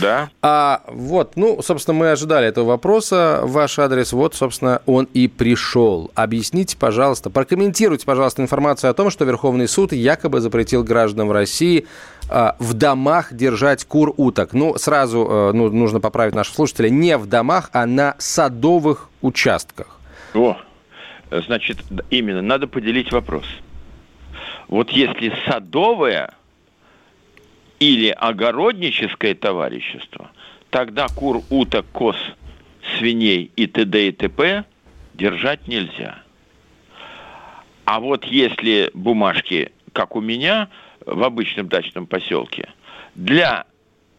Да. 0.01 0.31
А 0.43 0.83
вот, 0.87 1.37
ну, 1.37 1.63
собственно, 1.63 1.99
мы 1.99 2.11
ожидали 2.11 2.47
этого 2.47 2.67
вопроса. 2.67 3.41
Ваш 3.43 3.79
адрес, 3.79 4.13
вот, 4.13 4.35
собственно, 4.35 4.83
он 4.87 5.09
и 5.15 5.29
пришел. 5.29 6.11
Объясните, 6.15 6.77
пожалуйста, 6.77 7.31
прокомментируйте, 7.31 8.07
пожалуйста, 8.07 8.43
информацию 8.43 8.91
о 8.91 8.95
том, 8.95 9.11
что 9.11 9.25
Верховный 9.25 9.69
суд 9.69 9.93
якобы 9.93 10.41
запретил 10.41 10.85
гражданам 10.85 11.33
России 11.33 11.87
а, 12.29 12.57
в 12.59 12.75
домах 12.75 13.33
держать 13.33 13.85
кур 13.85 14.15
уток. 14.17 14.53
Ну, 14.53 14.77
сразу 14.79 15.27
а, 15.29 15.53
ну, 15.53 15.71
нужно 15.71 16.01
поправить 16.01 16.35
наших 16.35 16.55
слушателей. 16.55 16.91
Не 16.91 17.17
в 17.17 17.27
домах, 17.27 17.71
а 17.73 17.87
на 17.87 18.15
садовых 18.19 19.09
участках. 19.23 19.99
О, 20.35 20.57
значит, 21.31 21.79
именно, 22.11 22.43
надо 22.43 22.67
поделить 22.67 23.13
вопрос. 23.13 23.45
Вот 24.69 24.91
если 24.91 25.33
садовая 25.47 26.35
или 27.81 28.11
огородническое 28.11 29.35
товарищество, 29.35 30.31
тогда 30.69 31.09
кур, 31.09 31.43
уток, 31.51 31.87
коз, 31.93 32.17
свиней 32.97 33.51
и 33.57 33.67
т.д. 33.67 34.09
и 34.09 34.13
т.п. 34.13 34.65
держать 35.15 35.67
нельзя. 35.67 36.23
А 37.87 37.99
вот 37.99 38.25
если 38.25 38.91
бумажки, 38.95 39.73
как 39.93 40.15
у 40.15 40.21
меня, 40.21 40.69
в 41.05 41.25
обычном 41.25 41.69
дачном 41.69 42.07
поселке, 42.07 42.69
для 43.15 43.65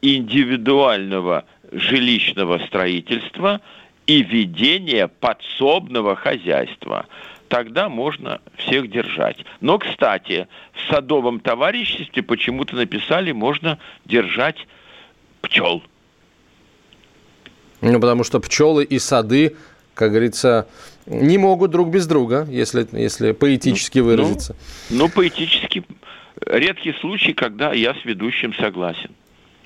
индивидуального 0.01 1.45
жилищного 1.71 2.57
строительства 2.65 3.61
и 4.07 4.23
ведения 4.23 5.07
подсобного 5.07 6.15
хозяйства– 6.15 7.05
тогда 7.51 7.89
можно 7.89 8.39
всех 8.55 8.89
держать. 8.89 9.45
Но, 9.59 9.77
кстати, 9.77 10.47
в 10.73 10.89
садовом 10.89 11.41
товариществе 11.41 12.23
почему-то 12.23 12.77
написали, 12.77 13.33
можно 13.33 13.77
держать 14.05 14.55
пчел. 15.41 15.83
Ну, 17.81 17.99
потому 17.99 18.23
что 18.23 18.39
пчелы 18.39 18.85
и 18.85 18.99
сады, 18.99 19.57
как 19.95 20.11
говорится, 20.11 20.69
не 21.05 21.37
могут 21.37 21.71
друг 21.71 21.89
без 21.89 22.07
друга, 22.07 22.47
если, 22.49 22.87
если 22.93 23.33
поэтически 23.33 23.99
ну, 23.99 24.05
выразиться. 24.05 24.55
Ну, 24.89 24.97
ну, 24.99 25.09
поэтически. 25.09 25.83
Редкий 26.45 26.93
случай, 27.01 27.33
когда 27.33 27.73
я 27.73 27.93
с 27.93 28.05
ведущим 28.05 28.53
согласен. 28.53 29.11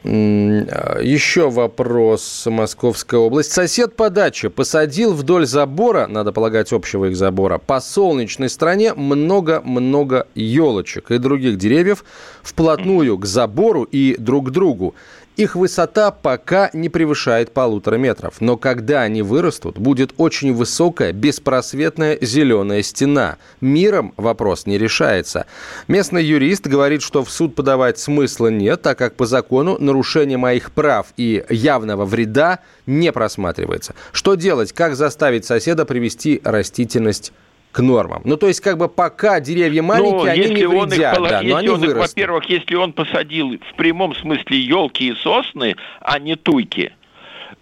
Еще 0.05 1.49
вопрос, 1.49 2.43
Московская 2.45 3.17
область. 3.17 3.51
Сосед 3.51 3.95
по 3.95 4.11
даче 4.11 4.51
посадил 4.51 5.15
вдоль 5.15 5.47
забора, 5.47 6.05
надо 6.05 6.31
полагать, 6.31 6.71
общего 6.73 7.05
их 7.05 7.15
забора, 7.15 7.57
по 7.57 7.79
солнечной 7.79 8.49
стороне 8.49 8.93
много-много 8.93 10.27
елочек 10.35 11.09
и 11.09 11.17
других 11.17 11.57
деревьев 11.57 12.05
вплотную 12.43 13.17
к 13.17 13.25
забору 13.25 13.81
и 13.81 14.15
друг 14.19 14.49
к 14.49 14.51
другу. 14.51 14.93
Их 15.35 15.55
высота 15.55 16.11
пока 16.11 16.69
не 16.71 16.87
превышает 16.87 17.51
полутора 17.51 17.97
метров, 17.97 18.35
но 18.39 18.55
когда 18.55 19.01
они 19.01 19.21
вырастут, 19.21 19.77
будет 19.77 20.13
очень 20.17 20.53
высокая, 20.53 21.11
беспросветная 21.11 22.17
зеленая 22.21 22.81
стена. 22.81 23.37
Миром 23.59 24.13
вопрос 24.15 24.65
не 24.65 24.77
решается. 24.77 25.45
Местный 25.89 26.23
юрист 26.23 26.67
говорит, 26.67 27.01
что 27.01 27.23
в 27.23 27.29
суд 27.29 27.53
подавать 27.53 27.99
смысла 27.99 28.47
нет, 28.47 28.81
так 28.81 28.97
как 28.97 29.15
по 29.15 29.25
закону 29.25 29.77
нарушение 29.77 30.37
моих 30.37 30.71
прав 30.71 31.07
и 31.17 31.43
явного 31.49 32.05
вреда 32.05 32.59
не 32.85 33.11
просматривается. 33.11 33.93
Что 34.13 34.35
делать? 34.35 34.71
Как 34.71 34.95
заставить 34.95 35.45
соседа 35.45 35.85
привести 35.85 36.39
растительность 36.45 37.33
к 37.75 37.81
нормам. 37.81 38.21
Ну, 38.23 38.37
то 38.37 38.47
есть, 38.47 38.61
как 38.61 38.77
бы 38.77 38.87
пока 38.87 39.41
деревья 39.41 39.81
ну, 39.81 39.89
маленькие, 39.89 40.13
ну, 40.13 40.23
они 40.23 40.55
не 40.55 40.65
вредят, 40.65 41.17
их, 41.17 41.29
да, 41.29 41.41
но 41.41 41.55
они 41.57 41.67
вырастут. 41.67 41.97
Во-первых, 41.97 42.45
если 42.45 42.75
он 42.75 42.93
посадил 42.93 43.57
в 43.57 43.75
прямом 43.75 44.15
смысле 44.15 44.57
елки 44.61 45.09
и 45.09 45.15
сосны, 45.15 45.75
а 45.99 46.17
не 46.19 46.37
туйки, 46.37 46.93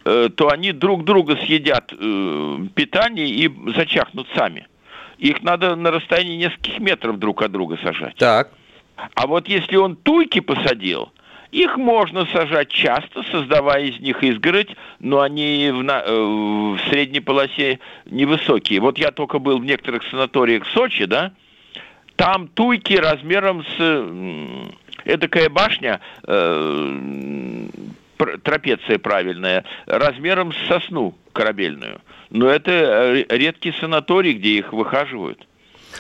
э, 0.06 0.30
то 0.36 0.50
они 0.50 0.72
друг 0.72 1.04
друга 1.04 1.36
съедят 1.38 1.92
э, 1.92 2.58
питание 2.76 3.28
и 3.28 3.52
зачахнут 3.76 4.28
сами. 4.36 4.68
Их 5.18 5.42
надо 5.42 5.76
на 5.76 5.90
расстоянии 5.90 6.36
нескольких 6.36 6.78
метров 6.78 7.18
друг 7.18 7.42
от 7.42 7.52
друга 7.52 7.80
сажать. 7.84 8.16
Так. 8.18 8.52
А 9.16 9.26
вот 9.26 9.48
если 9.48 9.78
он 9.78 9.96
туйки 9.96 10.42
посадил, 10.42 11.12
их 11.54 11.78
можно 11.78 12.26
сажать 12.26 12.70
часто, 12.70 13.22
создавая 13.32 13.84
из 13.84 14.00
них 14.00 14.24
изгородь, 14.24 14.76
но 15.00 15.22
они 15.22 15.70
в, 15.72 15.84
на, 15.84 16.02
э, 16.02 16.12
в 16.12 16.80
средней 16.90 17.20
полосе 17.20 17.80
невысокие. 18.06 18.82
Вот 18.82 18.98
я 18.98 19.12
только 19.12 19.38
был 19.38 19.60
в 19.60 19.66
некоторых 19.66 20.04
санаториях 20.10 20.66
в 20.66 20.72
Сочи, 20.72 21.06
да, 21.06 21.32
там 22.16 22.48
туйки 22.48 22.94
размером 22.94 23.64
с 23.64 24.08
эдакая 25.06 25.50
башня, 25.50 26.00
э, 26.26 27.68
трапеция 28.44 28.98
правильная, 28.98 29.64
размером 29.86 30.54
с 30.54 30.68
сосну 30.68 31.16
корабельную. 31.34 32.02
Но 32.32 32.48
это 32.48 33.26
редкий 33.30 33.74
санаторий, 33.74 34.34
где 34.34 34.58
их 34.58 34.74
выхаживают. 34.74 35.46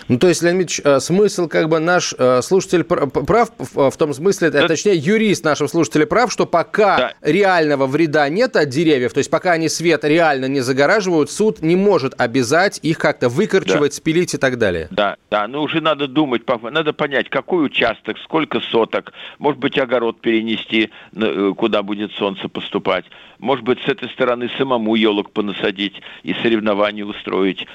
Ну, 0.07 0.17
то 0.17 0.27
есть, 0.27 0.41
Леонид 0.41 0.73
Ильич, 0.73 0.81
э, 0.83 0.99
смысл, 0.99 1.47
как 1.47 1.69
бы 1.69 1.79
наш 1.79 2.13
э, 2.17 2.41
слушатель 2.41 2.83
прав 2.83 3.49
в 3.57 3.97
том 3.97 4.13
смысле, 4.13 4.49
да. 4.49 4.67
точнее, 4.67 4.95
юрист 4.95 5.43
нашего 5.43 5.67
слушателя 5.67 6.05
прав, 6.05 6.31
что 6.31 6.45
пока 6.45 6.97
да. 6.97 7.13
реального 7.21 7.87
вреда 7.87 8.29
нет 8.29 8.55
от 8.55 8.69
деревьев, 8.69 9.13
то 9.13 9.19
есть 9.19 9.29
пока 9.29 9.51
они 9.51 9.69
свет 9.69 10.03
реально 10.03 10.45
не 10.45 10.61
загораживают, 10.61 11.29
суд 11.29 11.61
не 11.61 11.75
может 11.75 12.19
обязать 12.19 12.79
их 12.81 12.97
как-то 12.97 13.29
выкорчевать, 13.29 13.91
да. 13.91 13.97
спилить 13.97 14.33
и 14.33 14.37
так 14.37 14.57
далее. 14.57 14.87
Да, 14.91 15.17
да, 15.29 15.47
но 15.47 15.61
уже 15.61 15.81
надо 15.81 16.07
думать, 16.07 16.43
надо 16.63 16.93
понять, 16.93 17.29
какой 17.29 17.65
участок, 17.65 18.17
сколько 18.23 18.59
соток, 18.59 19.13
может 19.39 19.59
быть, 19.59 19.77
огород 19.77 20.21
перенести, 20.21 20.89
э, 21.15 21.53
куда 21.57 21.83
будет 21.83 22.11
солнце 22.13 22.47
поступать, 22.49 23.05
может 23.39 23.65
быть, 23.65 23.79
с 23.81 23.87
этой 23.87 24.09
стороны 24.09 24.49
самому 24.57 24.95
елок 24.95 25.31
понасадить 25.31 26.01
и 26.23 26.33
соревнования 26.35 27.05
устроить, 27.05 27.67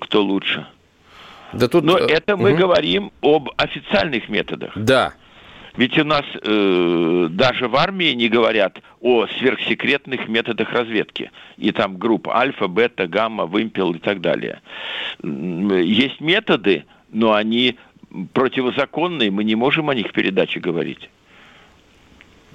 кто 0.00 0.22
лучше. 0.22 0.66
Да 1.58 1.68
тут... 1.68 1.84
Но 1.84 1.98
э, 1.98 2.06
это 2.06 2.36
мы 2.36 2.52
угу. 2.52 2.60
говорим 2.60 3.12
об 3.20 3.50
официальных 3.56 4.28
методах. 4.28 4.72
Да. 4.76 5.14
Ведь 5.76 5.98
у 5.98 6.04
нас 6.04 6.24
э, 6.40 7.26
даже 7.30 7.68
в 7.68 7.74
армии 7.74 8.12
не 8.12 8.28
говорят 8.28 8.78
о 9.00 9.26
сверхсекретных 9.26 10.28
методах 10.28 10.72
разведки. 10.72 11.32
И 11.56 11.72
там 11.72 11.98
группа 11.98 12.36
альфа, 12.36 12.68
бета, 12.68 13.08
гамма, 13.08 13.46
вымпел 13.46 13.92
и 13.92 13.98
так 13.98 14.20
далее. 14.20 14.60
Есть 15.22 16.20
методы, 16.20 16.84
но 17.10 17.32
они 17.32 17.76
противозаконные, 18.32 19.32
мы 19.32 19.42
не 19.42 19.56
можем 19.56 19.90
о 19.90 19.94
них 19.94 20.08
в 20.08 20.12
передаче 20.12 20.60
говорить. 20.60 21.10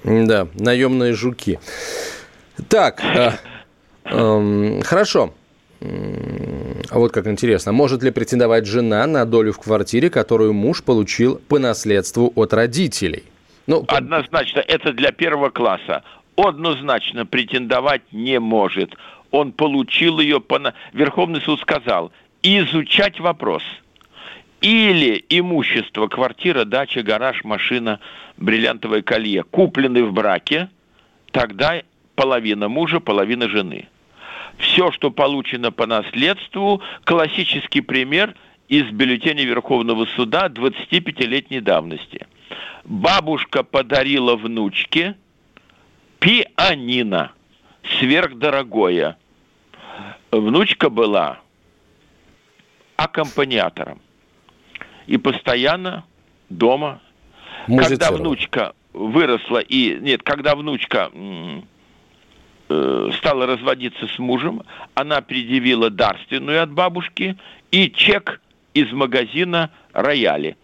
Да, 0.02 0.48
наемные 0.54 1.12
жуки. 1.12 1.58
Так, 2.68 3.02
э, 3.04 3.32
э, 4.04 4.80
хорошо. 4.82 5.34
А 5.82 6.98
вот 6.98 7.10
как 7.12 7.26
интересно, 7.26 7.72
может 7.72 8.02
ли 8.02 8.10
претендовать 8.10 8.66
жена 8.66 9.06
на 9.06 9.24
долю 9.24 9.52
в 9.52 9.58
квартире, 9.58 10.10
которую 10.10 10.52
муж 10.52 10.84
получил 10.84 11.40
по 11.48 11.58
наследству 11.58 12.32
от 12.34 12.52
родителей? 12.52 13.24
Ну, 13.66 13.84
Однозначно, 13.88 14.60
это 14.60 14.92
для 14.92 15.10
первого 15.10 15.48
класса. 15.48 16.02
Однозначно 16.36 17.24
претендовать 17.24 18.02
не 18.12 18.38
может. 18.40 18.94
Он 19.30 19.52
получил 19.52 20.20
ее 20.20 20.40
по... 20.40 20.74
Верховный 20.92 21.40
суд 21.40 21.60
сказал, 21.60 22.12
изучать 22.42 23.18
вопрос. 23.20 23.62
Или 24.60 25.24
имущество, 25.30 26.08
квартира, 26.08 26.64
дача, 26.66 27.02
гараж, 27.02 27.42
машина, 27.44 28.00
бриллиантовое 28.36 29.00
колье, 29.00 29.44
куплены 29.44 30.04
в 30.04 30.12
браке, 30.12 30.68
тогда 31.30 31.80
половина 32.16 32.68
мужа, 32.68 33.00
половина 33.00 33.48
жены 33.48 33.88
все, 34.60 34.92
что 34.92 35.10
получено 35.10 35.72
по 35.72 35.86
наследству, 35.86 36.82
классический 37.04 37.80
пример 37.80 38.34
из 38.68 38.86
бюллетеня 38.90 39.44
Верховного 39.44 40.06
суда 40.16 40.46
25-летней 40.46 41.60
давности. 41.60 42.26
Бабушка 42.84 43.62
подарила 43.62 44.36
внучке 44.36 45.16
пианино, 46.18 47.32
сверхдорогое. 47.98 49.16
Внучка 50.30 50.90
была 50.90 51.40
аккомпаниатором. 52.96 54.00
И 55.06 55.16
постоянно 55.16 56.04
дома. 56.48 57.00
Когда 57.66 58.12
внучка 58.12 58.74
выросла 58.92 59.58
и... 59.58 59.98
Нет, 60.00 60.22
когда 60.22 60.54
внучка 60.54 61.10
Э, 61.12 61.60
стала 63.16 63.46
разводиться 63.46 64.06
с 64.06 64.18
мужем, 64.18 64.62
она 64.94 65.20
предъявила 65.20 65.90
дарственную 65.90 66.62
от 66.62 66.70
бабушки 66.70 67.36
и 67.70 67.90
чек 67.90 68.40
из 68.74 68.92
магазина 68.92 69.70
«Рояли». 69.92 70.56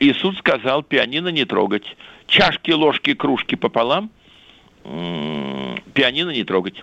И 0.00 0.12
суд 0.12 0.36
сказал 0.38 0.82
пианино 0.82 1.28
не 1.28 1.44
трогать. 1.44 1.96
Чашки, 2.26 2.72
ложки, 2.72 3.14
кружки 3.14 3.54
пополам, 3.54 4.10
пианино 4.82 6.30
не 6.30 6.42
трогать. 6.42 6.82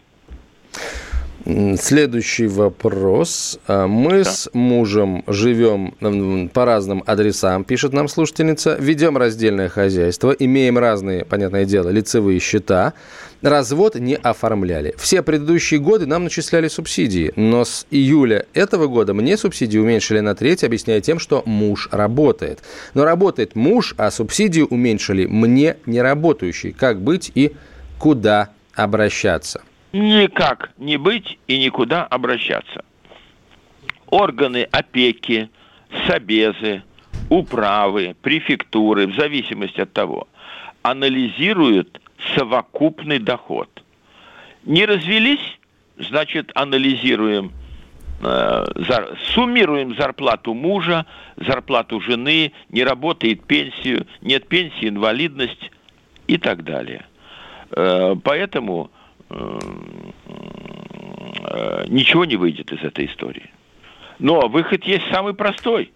Следующий 1.43 2.47
вопрос. 2.47 3.59
А, 3.67 3.87
мы 3.87 4.23
да. 4.23 4.31
с 4.31 4.49
мужем 4.53 5.23
живем 5.27 6.49
по 6.49 6.65
разным 6.65 7.03
адресам, 7.05 7.63
пишет 7.63 7.93
нам 7.93 8.07
слушательница. 8.07 8.77
Ведем 8.79 9.17
раздельное 9.17 9.69
хозяйство, 9.69 10.31
имеем 10.31 10.77
разные, 10.77 11.25
понятное 11.25 11.65
дело, 11.65 11.89
лицевые 11.89 12.39
счета. 12.39 12.93
Развод 13.41 13.95
не 13.95 14.15
оформляли. 14.15 14.93
Все 14.97 15.23
предыдущие 15.23 15.79
годы 15.79 16.05
нам 16.05 16.25
начисляли 16.25 16.67
субсидии, 16.67 17.33
но 17.35 17.65
с 17.65 17.87
июля 17.89 18.45
этого 18.53 18.85
года 18.85 19.15
мне 19.15 19.35
субсидии 19.35 19.79
уменьшили 19.79 20.19
на 20.19 20.35
треть, 20.35 20.63
объясняя 20.63 21.01
тем, 21.01 21.17
что 21.17 21.41
муж 21.47 21.89
работает. 21.91 22.59
Но 22.93 23.03
работает 23.03 23.55
муж, 23.55 23.95
а 23.97 24.11
субсидию 24.11 24.67
уменьшили 24.67 25.25
мне, 25.25 25.77
не 25.87 26.03
работающий. 26.03 26.71
Как 26.71 27.01
быть 27.01 27.31
и 27.33 27.53
куда 27.97 28.49
обращаться? 28.75 29.61
Никак 29.93 30.71
не 30.77 30.97
быть 30.97 31.37
и 31.47 31.59
никуда 31.59 32.05
обращаться. 32.05 32.83
Органы 34.07 34.67
опеки, 34.71 35.49
собезы, 36.07 36.83
управы, 37.29 38.15
префектуры, 38.21 39.07
в 39.07 39.15
зависимости 39.15 39.81
от 39.81 39.93
того, 39.93 40.27
анализируют 40.81 42.01
совокупный 42.35 43.19
доход. 43.19 43.69
Не 44.63 44.85
развелись, 44.85 45.59
значит, 45.97 46.51
анализируем, 46.55 47.51
э, 48.21 48.65
зар, 48.87 49.17
суммируем 49.33 49.95
зарплату 49.95 50.53
мужа, 50.53 51.05
зарплату 51.37 51.99
жены, 52.01 52.51
не 52.69 52.83
работает 52.83 53.43
пенсию, 53.45 54.05
нет 54.21 54.47
пенсии, 54.47 54.89
инвалидность 54.89 55.71
и 56.27 56.37
так 56.37 56.63
далее. 56.63 57.05
Э, 57.71 58.15
поэтому 58.23 58.91
ничего 61.87 62.25
не 62.25 62.35
выйдет 62.35 62.71
из 62.71 62.83
этой 62.83 63.05
истории. 63.05 63.49
Но 64.19 64.47
выход 64.47 64.83
есть 64.83 65.05
самый 65.11 65.33
простой. 65.33 65.91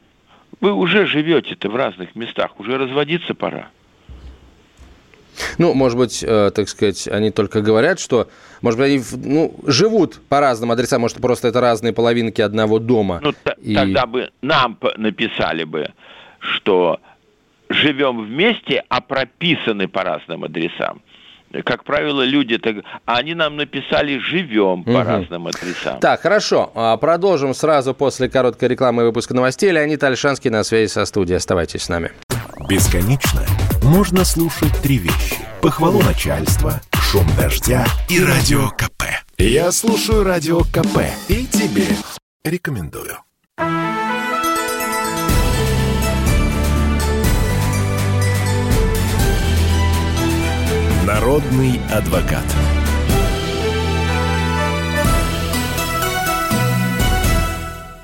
Вы 0.61 0.73
уже 0.73 1.05
живете-то 1.05 1.69
в 1.69 1.75
разных 1.75 2.15
местах, 2.15 2.59
уже 2.59 2.77
разводиться 2.77 3.33
пора. 3.33 3.69
Ну, 5.57 5.73
может 5.73 5.97
быть, 5.97 6.23
э, 6.23 6.51
так 6.55 6.69
сказать, 6.69 7.07
они 7.07 7.29
только 7.29 7.61
говорят, 7.61 7.99
что, 7.99 8.29
может 8.61 8.79
быть, 8.79 8.87
они 8.87 9.01
ну, 9.23 9.55
живут 9.65 10.21
по 10.29 10.39
разным 10.39 10.71
адресам, 10.71 11.01
может, 11.01 11.17
просто 11.17 11.49
это 11.49 11.61
разные 11.61 11.93
половинки 11.93 12.41
одного 12.41 12.79
дома. 12.79 13.19
Ну, 13.21 13.33
и... 13.61 13.75
тогда 13.75 14.05
бы 14.05 14.31
нам 14.41 14.77
написали 14.97 15.65
бы, 15.65 15.91
что 16.39 16.99
живем 17.69 18.25
вместе, 18.25 18.83
а 18.87 19.01
прописаны 19.01 19.87
по 19.87 20.03
разным 20.03 20.43
адресам 20.45 21.01
как 21.63 21.83
правило, 21.83 22.23
люди 22.23 22.57
так, 22.57 22.77
а 23.05 23.17
они 23.17 23.33
нам 23.33 23.55
написали 23.55 24.17
живем 24.19 24.83
по 24.83 24.89
угу. 24.89 24.99
разным 24.99 25.47
адресам. 25.47 25.99
Так, 25.99 26.21
хорошо. 26.21 26.71
А, 26.75 26.97
продолжим 26.97 27.53
сразу 27.53 27.93
после 27.93 28.29
короткой 28.29 28.69
рекламы 28.69 29.03
и 29.03 29.05
выпуска 29.05 29.33
новостей. 29.33 29.71
Леонид 29.71 30.03
Альшанский 30.03 30.49
на 30.49 30.63
связи 30.63 30.89
со 30.89 31.05
студией. 31.05 31.37
Оставайтесь 31.37 31.83
с 31.83 31.89
нами. 31.89 32.11
Бесконечно 32.67 33.41
можно 33.83 34.25
слушать 34.25 34.73
три 34.81 34.97
вещи. 34.97 35.37
Похвалу 35.61 36.01
начальства, 36.01 36.81
шум 36.93 37.25
дождя 37.37 37.85
и 38.09 38.23
радио 38.23 38.69
КП. 38.69 39.03
Я 39.37 39.71
слушаю 39.71 40.23
радио 40.23 40.61
КП 40.61 41.01
и 41.27 41.45
тебе 41.45 41.87
рекомендую. 42.43 43.17
Народный 51.15 51.79
адвокат. 51.93 52.43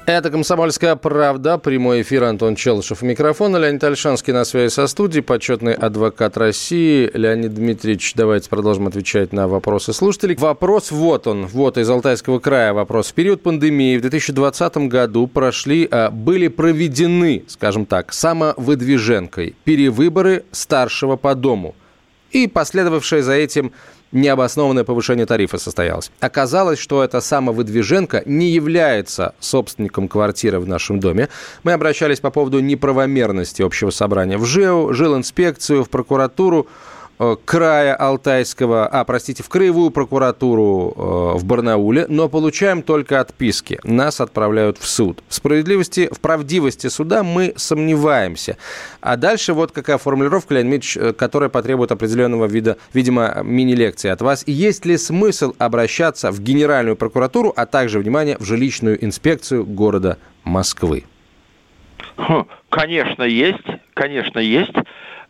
Это 0.06 0.30
«Комсомольская 0.30 0.96
правда». 0.96 1.58
Прямой 1.58 2.04
эфир 2.04 2.24
Антон 2.24 2.56
Челышев. 2.56 3.02
Микрофон. 3.02 3.58
Леонид 3.58 3.84
Альшанский 3.84 4.32
на 4.32 4.46
связи 4.46 4.72
со 4.72 4.88
студией. 4.88 5.24
Почетный 5.24 5.74
адвокат 5.74 6.38
России. 6.38 7.12
Леонид 7.14 7.54
Дмитриевич, 7.54 8.14
давайте 8.16 8.50
продолжим 8.50 8.88
отвечать 8.88 9.34
на 9.34 9.50
вопросы 9.50 9.92
слушателей. 9.92 10.38
Вопрос 10.38 10.90
вот 10.90 11.28
он. 11.28 11.48
Вот 11.48 11.78
из 11.78 11.90
Алтайского 11.90 12.40
края 12.40 12.72
вопрос. 12.72 13.10
В 13.10 13.14
период 13.14 13.44
пандемии 13.44 13.98
в 13.98 14.02
2020 14.02 14.88
году 14.88 15.28
прошли, 15.28 15.86
а, 15.92 16.10
были 16.12 16.48
проведены, 16.48 17.44
скажем 17.48 17.86
так, 17.86 18.14
самовыдвиженкой 18.14 19.56
перевыборы 19.66 20.46
старшего 20.52 21.18
по 21.18 21.36
дому 21.36 21.76
и 22.32 22.48
последовавшее 22.48 23.24
за 23.24 23.34
этим 23.34 23.72
необоснованное 24.12 24.84
повышение 24.84 25.26
тарифа 25.26 25.58
состоялось. 25.58 26.12
Оказалось, 26.20 26.80
что 26.80 27.04
эта 27.04 27.22
самовыдвиженка 27.22 28.24
не 28.26 28.50
является 28.50 29.34
собственником 29.40 30.08
квартиры 30.08 30.60
в 30.60 30.68
нашем 30.68 31.00
доме. 31.00 31.30
Мы 31.64 31.74
обращались 31.74 32.20
по 32.20 32.32
поводу 32.32 32.60
неправомерности 32.60 33.62
общего 33.62 33.90
собрания 33.90 34.38
в 34.38 34.46
ЖЭУ, 34.46 34.94
жил 34.94 35.16
инспекцию, 35.16 35.84
в 35.84 35.90
прокуратуру. 35.90 36.68
Э, 37.24 37.36
края 37.46 37.94
Алтайского, 37.94 38.88
а, 38.88 39.06
простите, 39.06 39.44
в 39.44 39.50
Краевую 39.50 39.92
прокуратуру 39.92 40.92
э, 40.98 41.38
в 41.38 41.46
Барнауле, 41.46 42.08
но 42.10 42.28
получаем 42.30 42.82
только 42.82 43.20
отписки. 43.20 43.80
Нас 43.84 44.20
отправляют 44.20 44.80
в 44.80 44.88
суд. 44.88 45.22
В 45.28 45.36
справедливости, 45.36 46.10
в 46.12 46.20
правдивости 46.20 46.88
суда 46.88 47.22
мы 47.22 47.54
сомневаемся. 47.58 48.58
А 49.02 49.18
дальше 49.18 49.54
вот 49.54 49.72
какая 49.72 50.00
формулировка, 50.00 50.56
Леонид 50.56 50.74
Ильич, 50.74 50.98
э, 50.98 51.14
которая 51.14 51.50
потребует 51.50 51.92
определенного 51.92 52.46
вида, 52.46 52.78
видимо, 52.92 53.42
мини-лекции 53.44 54.10
от 54.10 54.24
вас. 54.24 54.44
Есть 54.48 54.88
ли 54.88 54.98
смысл 54.98 55.54
обращаться 55.60 56.32
в 56.32 56.42
Генеральную 56.42 56.96
прокуратуру, 56.96 57.54
а 57.56 57.68
также, 57.68 58.00
внимание, 58.00 58.36
в 58.40 58.46
жилищную 58.46 59.06
инспекцию 59.06 59.64
города 59.64 60.18
Москвы? 60.44 61.04
Конечно, 62.70 63.22
есть. 63.22 63.68
Конечно, 63.94 64.40
есть. 64.40 64.74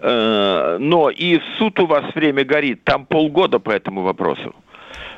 Э, 0.03 0.77
но 0.79 1.11
и 1.11 1.37
в 1.37 1.43
суд 1.57 1.79
у 1.79 1.85
вас 1.85 2.03
время 2.15 2.43
горит, 2.43 2.83
там 2.83 3.05
полгода 3.05 3.59
по 3.59 3.69
этому 3.69 4.01
вопросу. 4.01 4.55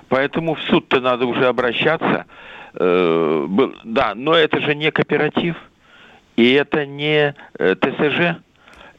Поэтому 0.10 0.56
в 0.56 0.62
суд-то 0.64 1.00
надо 1.00 1.26
уже 1.26 1.48
обращаться. 1.48 2.26
Э, 2.74 3.48
да, 3.86 4.14
но 4.14 4.34
это 4.34 4.60
же 4.60 4.76
не 4.76 4.92
кооператив, 4.92 5.56
и 6.36 6.52
это 6.52 6.86
не 6.86 7.34
э, 7.58 7.76
ТСЖ. 7.76 8.42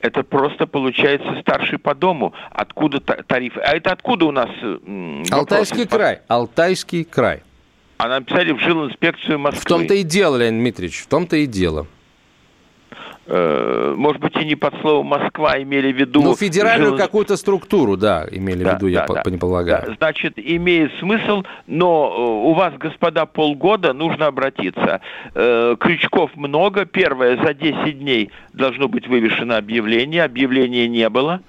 Это 0.01 0.23
просто 0.23 0.67
получается 0.67 1.39
старший 1.41 1.79
по 1.79 1.95
дому. 1.95 2.35
Откуда 2.51 3.01
тарифы? 3.01 3.61
А 3.61 3.75
это 3.75 3.91
откуда 3.91 4.27
у 4.27 4.33
нас? 4.33 4.51
Алтайский 5.31 5.87
край. 5.87 6.21
Алтайский 6.29 7.05
край. 7.05 7.43
А 7.97 8.09
написали 8.09 8.53
в 8.53 8.59
жилинспекцию 8.59 9.39
Москвы. 9.39 9.63
В 9.63 9.65
том-то 9.65 9.95
и 9.95 10.03
дело, 10.03 10.37
Леонид 10.37 10.61
Дмитриевич, 10.61 11.03
в 11.03 11.07
том-то 11.07 11.37
и 11.37 11.47
дело. 11.47 11.87
Э, 13.27 13.95
может 13.97 14.21
быть, 14.21 14.37
и 14.37 14.45
не 14.45 14.55
под 14.55 14.75
словом 14.81 15.07
Москва 15.07 15.61
имели 15.61 15.93
в 15.93 15.97
виду... 15.97 16.23
Ну, 16.23 16.37
федеральную 16.37 16.91
жил... 16.91 16.99
какую-то 16.99 17.37
структуру, 17.37 17.97
да, 17.97 18.27
имели 18.31 18.65
да, 18.65 18.73
в 18.73 18.75
виду, 18.75 18.87
да, 18.87 18.93
я 18.93 19.07
да, 19.07 19.23
по, 19.23 19.29
не 19.29 19.39
полагаю. 19.39 19.85
Да. 19.87 19.95
Значит, 19.95 20.35
имеет 20.37 20.93
смысл, 20.99 21.43
но 21.67 22.15
э, 22.15 22.49
у 22.49 22.53
вас, 22.53 22.75
господа, 22.75 23.25
полгода 23.25 23.95
нужно 23.95 24.27
обратиться. 24.27 25.01
Э, 25.35 25.77
крючков 25.81 26.37
много. 26.37 26.85
Первое, 26.85 27.43
за 27.43 27.55
10 27.55 27.99
дней 27.99 28.31
должно 28.53 28.89
быть 28.89 29.09
вывешено 29.09 29.57
объявление. 29.57 30.25
Объявления 30.25 30.87
не 30.89 31.09
было. 31.09 31.41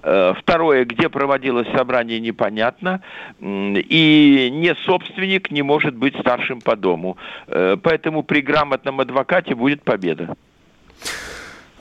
Второе, 0.00 0.84
где 0.84 1.08
проводилось 1.08 1.68
собрание, 1.76 2.18
непонятно. 2.18 3.02
И 3.40 4.48
не 4.50 4.74
собственник 4.84 5.52
не 5.52 5.62
может 5.62 5.94
быть 5.94 6.18
старшим 6.18 6.60
по 6.60 6.74
дому. 6.74 7.18
Поэтому 7.46 8.24
при 8.24 8.40
грамотном 8.40 8.98
адвокате 9.00 9.54
будет 9.54 9.84
победа. 9.84 10.34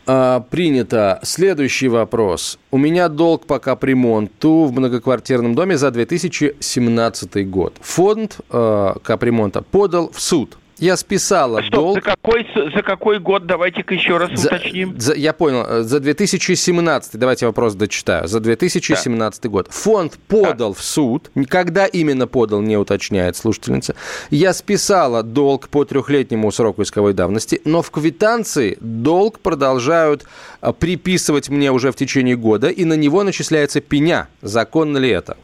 А, 0.08 0.40
принято. 0.40 1.20
Следующий 1.24 1.88
вопрос. 1.88 2.60
У 2.72 2.78
меня 2.78 3.08
долг 3.08 3.46
по 3.46 3.60
капремонту 3.60 4.66
в 4.66 4.74
многоквартирном 4.74 5.56
доме 5.56 5.78
за 5.78 5.92
2017 5.92 7.50
год. 7.50 7.78
Фонд 7.82 8.40
э, 8.50 8.94
капремонта 9.04 9.62
подал 9.62 10.12
в 10.12 10.20
суд. 10.20 10.58
Я 10.82 10.98
списала 10.98 11.62
Стоп, 11.62 11.72
долг. 11.72 11.96
За 11.96 12.02
какой, 12.02 12.48
за 12.56 12.82
какой 12.82 13.20
год? 13.20 13.46
Давайте-ка 13.46 13.94
еще 13.94 14.18
раз 14.18 14.32
за, 14.34 14.48
уточним. 14.48 15.00
За, 15.00 15.14
я 15.14 15.32
понял. 15.32 15.84
За 15.84 16.00
2017. 16.00 17.18
Давайте 17.20 17.46
вопрос 17.46 17.76
дочитаю. 17.76 18.28
За 18.28 18.40
2017 18.40 19.44
да. 19.44 19.50
год. 19.50 19.68
Фонд 19.70 20.18
подал 20.28 20.74
да. 20.74 20.80
в 20.80 20.82
суд. 20.82 21.30
Когда 21.48 21.86
именно 21.86 22.26
подал, 22.26 22.62
не 22.62 22.78
уточняет 22.78 23.38
слушательница. 23.38 23.96
Я 24.32 24.54
списала 24.54 25.22
долг 25.22 25.70
по 25.70 25.86
трехлетнему 25.86 26.52
сроку 26.52 26.82
исковой 26.82 27.14
давности, 27.14 27.62
но 27.64 27.84
в 27.84 27.92
квитанции 27.92 28.80
долг 28.82 29.40
продолжают 29.40 30.26
э, 30.64 30.74
приписывать 30.74 31.50
мне 31.50 31.72
уже 31.72 31.92
в 31.92 31.96
течение 31.96 32.36
года, 32.36 32.70
и 32.70 32.86
на 32.86 32.94
него 32.94 33.22
начисляется 33.22 33.82
пеня. 33.82 34.30
Законно 34.42 34.98
ли 34.98 35.10
это? 35.10 35.38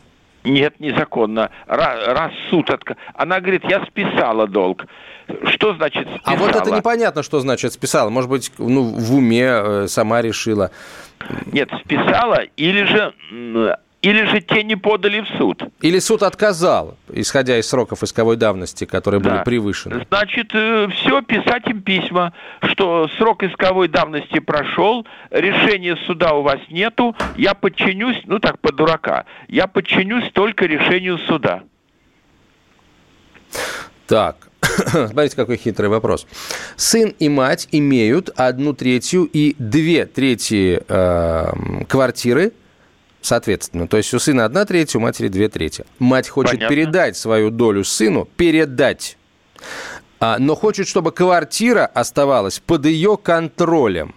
Нет, 0.44 0.80
незаконно. 0.80 1.52
Раз, 1.68 2.08
раз 2.08 2.32
суд 2.50 2.70
отка... 2.72 2.96
Она 3.14 3.40
говорит, 3.40 3.64
я 3.66 3.86
списала 3.86 4.48
долг. 4.48 4.86
Что 5.52 5.74
значит 5.76 6.08
списала? 6.08 6.22
А 6.24 6.36
вот 6.36 6.56
это 6.56 6.72
непонятно, 6.72 7.24
что 7.24 7.40
значит 7.40 7.74
списала. 7.74 8.10
Может 8.10 8.30
быть, 8.30 8.52
ну, 8.58 8.84
в 8.84 9.16
уме 9.16 9.46
э, 9.46 9.88
сама 9.88 10.22
решила. 10.22 10.72
Нет, 11.48 11.70
списала 11.84 12.44
или 12.56 12.84
же 12.84 13.14
или 14.02 14.26
же 14.26 14.42
те 14.42 14.64
не 14.64 14.76
подали 14.76 15.22
в 15.22 15.28
суд. 15.38 15.64
Или 15.82 16.00
суд 16.00 16.22
отказал, 16.24 16.98
исходя 17.12 17.58
из 17.58 17.68
сроков 17.68 18.04
исковой 18.04 18.38
давности, 18.38 18.86
которые 18.86 19.20
да. 19.20 19.30
были 19.30 19.44
превышены. 19.44 20.06
Значит, 20.08 20.52
э, 20.54 20.88
все, 20.90 21.22
писать 21.22 21.68
им 21.68 21.82
письма, 21.82 22.32
что 22.62 23.10
срок 23.18 23.44
исковой 23.44 23.88
давности 23.88 24.40
прошел, 24.40 25.06
решения 25.32 25.98
суда 26.06 26.34
у 26.34 26.44
вас 26.44 26.60
нету, 26.70 27.16
я 27.38 27.54
подчинюсь, 27.54 28.22
ну 28.26 28.40
так, 28.40 28.60
по 28.60 28.72
дурака, 28.72 29.26
я 29.48 29.68
подчинюсь 29.68 30.32
только 30.32 30.66
решению 30.66 31.18
суда. 31.18 31.64
Так, 34.06 34.47
смотрите, 34.88 35.36
какой 35.36 35.58
хитрый 35.58 35.90
вопрос. 35.90 36.28
Сын 36.76 37.14
и 37.20 37.30
мать 37.30 37.68
имеют 37.72 38.30
одну 38.36 38.74
третью 38.74 39.26
и 39.26 39.56
две 39.58 40.06
трети 40.06 40.84
э, 40.88 41.84
квартиры– 41.88 42.54
соответственно. 43.28 43.88
То 43.88 43.98
есть 43.98 44.14
у 44.14 44.20
сына 44.20 44.46
одна 44.46 44.66
треть, 44.66 44.96
у 44.96 45.00
матери 45.00 45.28
две 45.28 45.50
трети. 45.50 45.86
Мать 46.00 46.30
хочет 46.30 46.54
Понятно. 46.54 46.76
передать 46.76 47.18
свою 47.18 47.52
долю 47.52 47.84
сыну, 47.84 48.28
передать, 48.38 49.18
а, 50.20 50.38
но 50.40 50.56
хочет, 50.56 50.88
чтобы 50.88 51.12
квартира 51.12 51.86
оставалась 51.86 52.60
под 52.60 52.86
ее 52.86 53.18
контролем. 53.18 54.16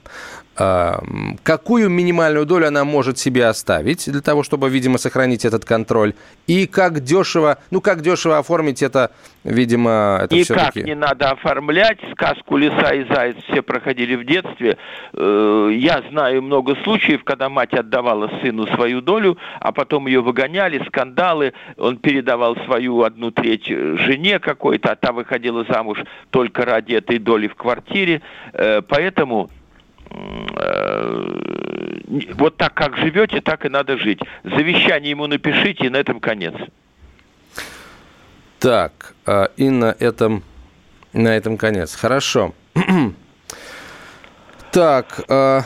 Эм, 0.61 1.39
какую 1.43 1.89
минимальную 1.89 2.45
долю 2.45 2.67
она 2.67 2.85
может 2.85 3.17
себе 3.17 3.47
оставить 3.47 4.11
для 4.11 4.21
того, 4.21 4.43
чтобы, 4.43 4.69
видимо, 4.69 4.99
сохранить 4.99 5.47
этот 5.47 5.65
контроль, 5.65 6.13
и 6.47 6.67
как 6.67 7.01
дешево, 7.01 7.57
ну, 7.71 7.81
как 7.81 8.03
дешево 8.03 8.37
оформить 8.37 8.83
это, 8.83 9.11
видимо, 9.43 10.21
это 10.23 10.37
Никак 10.37 10.77
не 10.77 10.95
надо 10.95 11.31
оформлять. 11.31 11.99
Сказку 12.13 12.59
«Лиса 12.59 12.93
и 12.93 13.05
заяц» 13.09 13.37
все 13.49 13.63
проходили 13.63 14.17
в 14.17 14.27
детстве. 14.27 14.77
Э, 15.15 15.71
я 15.73 16.03
знаю 16.11 16.43
много 16.43 16.77
случаев, 16.85 17.25
когда 17.25 17.49
мать 17.49 17.73
отдавала 17.73 18.31
сыну 18.43 18.67
свою 18.67 19.01
долю, 19.01 19.39
а 19.61 19.73
потом 19.73 20.09
ее 20.09 20.21
выгоняли, 20.21 20.85
скандалы, 20.87 21.55
он 21.79 21.97
передавал 21.97 22.57
свою 22.67 23.03
одну 23.03 23.31
треть 23.31 23.67
жене 23.67 24.39
какой-то, 24.41 24.93
а 24.93 24.97
та 24.97 25.13
выходила 25.13 25.65
замуж 25.65 26.01
только 26.29 26.67
ради 26.67 26.93
этой 26.93 27.19
доли 27.19 27.49
в 27.49 27.55
квартире. 27.55 28.21
Э, 28.53 28.83
поэтому 28.87 29.49
Э, 29.49 29.60
вот 32.35 32.57
так, 32.57 32.75
как 32.75 32.97
живете, 32.97 33.41
так 33.41 33.65
и 33.65 33.69
надо 33.69 33.99
жить. 33.99 34.21
Завещание 34.45 35.11
ему 35.11 35.27
напишите, 35.27 35.87
и 35.87 35.89
на 35.89 35.97
этом 35.97 36.21
конец. 36.21 36.55
Так, 38.59 39.15
а, 39.27 39.51
и 39.57 39.71
на 39.71 39.97
этом, 39.99 40.43
на 41.13 41.29
этом 41.37 41.57
конец. 41.57 41.95
Хорошо. 41.95 42.55
так, 44.73 45.25
а, 45.29 45.63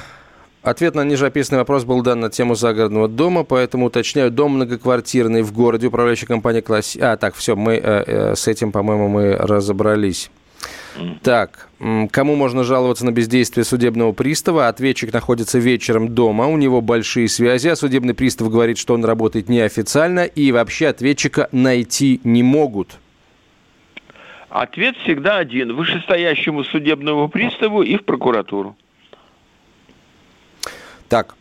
Ответ 0.64 0.94
на 0.94 1.04
ниже 1.04 1.26
описанный 1.26 1.59
вопрос 1.59 1.85
был 1.85 2.00
дан 2.00 2.20
на 2.20 2.30
тему 2.30 2.54
загородного 2.54 3.07
дома, 3.07 3.44
поэтому 3.44 3.87
уточняю, 3.87 4.30
дом 4.30 4.52
многоквартирный 4.52 5.42
в 5.42 5.52
городе, 5.52 5.88
управляющая 5.88 6.26
компания 6.26 6.62
«Класс...» 6.62 6.96
А, 6.98 7.18
так, 7.18 7.35
все, 7.35 7.54
мы 7.54 7.74
э, 7.74 7.80
э, 8.07 8.35
с 8.35 8.48
этим, 8.48 8.72
по-моему, 8.72 9.09
мы 9.09 9.37
разобрались. 9.37 10.30
Так, 11.22 11.68
кому 12.12 12.37
можно 12.37 12.62
жаловаться 12.62 13.04
на 13.04 13.11
бездействие 13.11 13.64
судебного 13.64 14.12
пристава? 14.12 14.68
Ответчик 14.68 15.12
находится 15.12 15.59
вечером 15.59 16.14
дома, 16.14 16.46
у 16.46 16.57
него 16.57 16.80
большие 16.80 17.28
связи, 17.28 17.68
а 17.68 17.76
судебный 17.76 18.14
пристав 18.14 18.50
говорит, 18.50 18.78
что 18.78 18.94
он 18.94 19.04
работает 19.04 19.48
неофициально, 19.48 20.24
и 20.24 20.52
вообще 20.52 20.88
ответчика 20.88 21.48
найти 21.52 22.20
не 22.22 22.42
могут. 22.42 22.98
Ответ 24.50 24.96
всегда 24.98 25.38
один. 25.38 25.74
Вышестоящему 25.74 26.62
судебному 26.62 27.28
приставу 27.28 27.83
и 27.83 27.96
в 27.96 28.04
прокуратуру. 28.04 28.76
Так. 31.09 31.35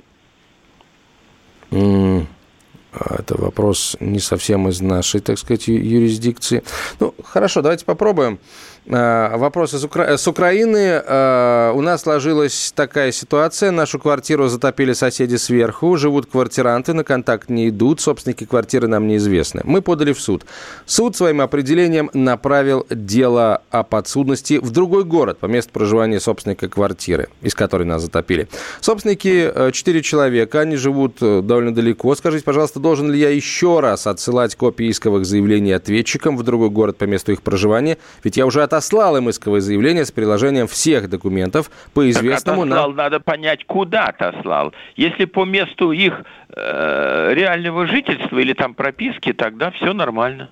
Это 1.69 3.37
вопрос 3.37 3.97
не 3.99 4.19
совсем 4.19 4.67
из 4.67 4.81
нашей, 4.81 5.19
так 5.19 5.37
сказать, 5.37 5.67
юрисдикции. 5.67 6.63
Ну, 6.99 7.13
хорошо, 7.23 7.61
давайте 7.61 7.85
попробуем. 7.85 8.39
Э, 8.85 9.37
вопрос 9.37 9.73
из 9.73 9.83
Укра... 9.83 10.17
с 10.17 10.27
Украины. 10.27 11.01
Э, 11.05 11.71
у 11.73 11.81
нас 11.81 12.01
сложилась 12.01 12.73
такая 12.75 13.11
ситуация. 13.11 13.71
Нашу 13.71 13.97
квартиру 13.97 14.47
затопили 14.47 14.93
соседи 14.93 15.37
сверху. 15.37 15.95
Живут 15.95 16.25
квартиранты, 16.25 16.93
на 16.93 17.03
контакт 17.03 17.49
не 17.49 17.69
идут. 17.69 18.01
Собственники 18.01 18.45
квартиры 18.45 18.87
нам 18.87 19.07
неизвестны. 19.07 19.61
Мы 19.63 19.81
подали 19.81 20.11
в 20.11 20.19
суд. 20.19 20.45
Суд 20.85 21.15
своим 21.15 21.39
определением 21.39 22.09
направил 22.13 22.85
дело 22.89 23.61
о 23.71 23.83
подсудности 23.83 24.59
в 24.61 24.71
другой 24.71 25.05
город 25.05 25.39
по 25.39 25.45
месту 25.45 25.71
проживания 25.71 26.19
собственника 26.19 26.67
квартиры, 26.67 27.29
из 27.41 27.55
которой 27.55 27.83
нас 27.83 28.01
затопили. 28.01 28.49
Собственники 28.81 29.49
э, 29.53 29.71
четыре 29.71 30.01
человека. 30.01 30.59
Они 30.59 30.75
живут 30.75 31.19
довольно 31.19 31.73
далеко. 31.73 32.13
Скажите, 32.15 32.43
пожалуйста, 32.43 32.79
должен 32.79 33.09
ли 33.09 33.17
я 33.17 33.29
еще 33.29 33.79
раз 33.79 34.07
отсылать 34.07 34.55
копии 34.55 34.91
исковых 34.91 35.25
заявлений 35.25 35.71
ответчикам 35.71 36.35
в 36.35 36.43
другой 36.43 36.69
город 36.69 36.97
по 36.97 37.05
месту 37.05 37.31
их 37.31 37.41
проживания? 37.41 37.97
Ведь 38.23 38.35
я 38.35 38.45
уже 38.45 38.61
от 38.61 38.72
отослал 38.73 39.17
им 39.17 39.29
исковое 39.29 39.61
заявление 39.61 40.03
с 40.03 40.11
приложением 40.11 40.67
всех 40.67 41.09
документов 41.09 41.69
по 41.93 42.09
известному... 42.09 42.63
Так 42.63 42.71
отослал, 42.71 42.87
нам... 42.89 42.97
надо 42.97 43.19
понять, 43.19 43.65
куда 43.65 44.05
отослал. 44.05 44.73
Если 44.95 45.25
по 45.25 45.45
месту 45.45 45.91
их 45.91 46.13
э, 46.49 47.33
реального 47.33 47.85
жительства 47.85 48.39
или 48.39 48.53
там 48.53 48.73
прописки, 48.73 49.33
тогда 49.33 49.71
все 49.71 49.93
нормально. 49.93 50.49